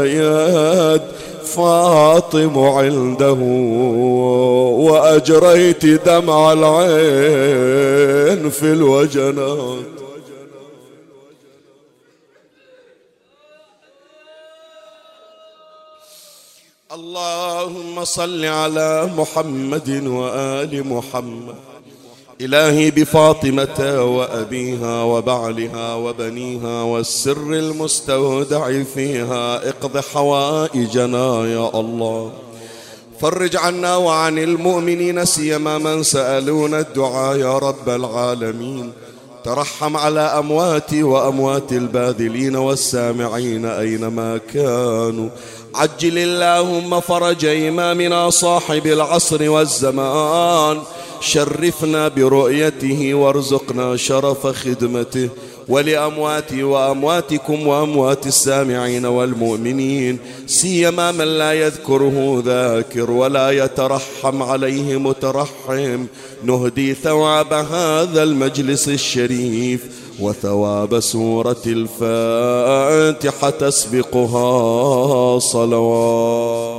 [1.55, 3.41] فاطم عنده
[4.87, 9.95] وأجريت دمع العين في الوجنات.
[16.91, 21.64] اللهم صل على محمد وآل محمد.
[22.41, 32.31] إلهي بفاطمة وأبيها وبعلها وبنيها والسر المستودع فيها اقض حوائجنا يا الله.
[33.21, 38.91] فرج عنا وعن المؤمنين سيما من سألون الدعاء يا رب العالمين.
[39.43, 45.29] ترحم على أمواتي وأموات الباذلين والسامعين أينما كانوا.
[45.75, 50.81] عجل اللهم فرج إمامنا صاحب العصر والزمان.
[51.21, 55.29] شرفنا برؤيته وارزقنا شرف خدمته.
[55.67, 60.19] ولأمواتي وأمواتكم وأموات السامعين والمؤمنين.
[60.47, 66.05] سيما من لا يذكره ذاكر ولا يترحم عليه مترحم.
[66.43, 69.81] نهدي ثواب هذا المجلس الشريف.
[70.19, 76.74] وثواب سورة الفاتحة تسبقها صلوات.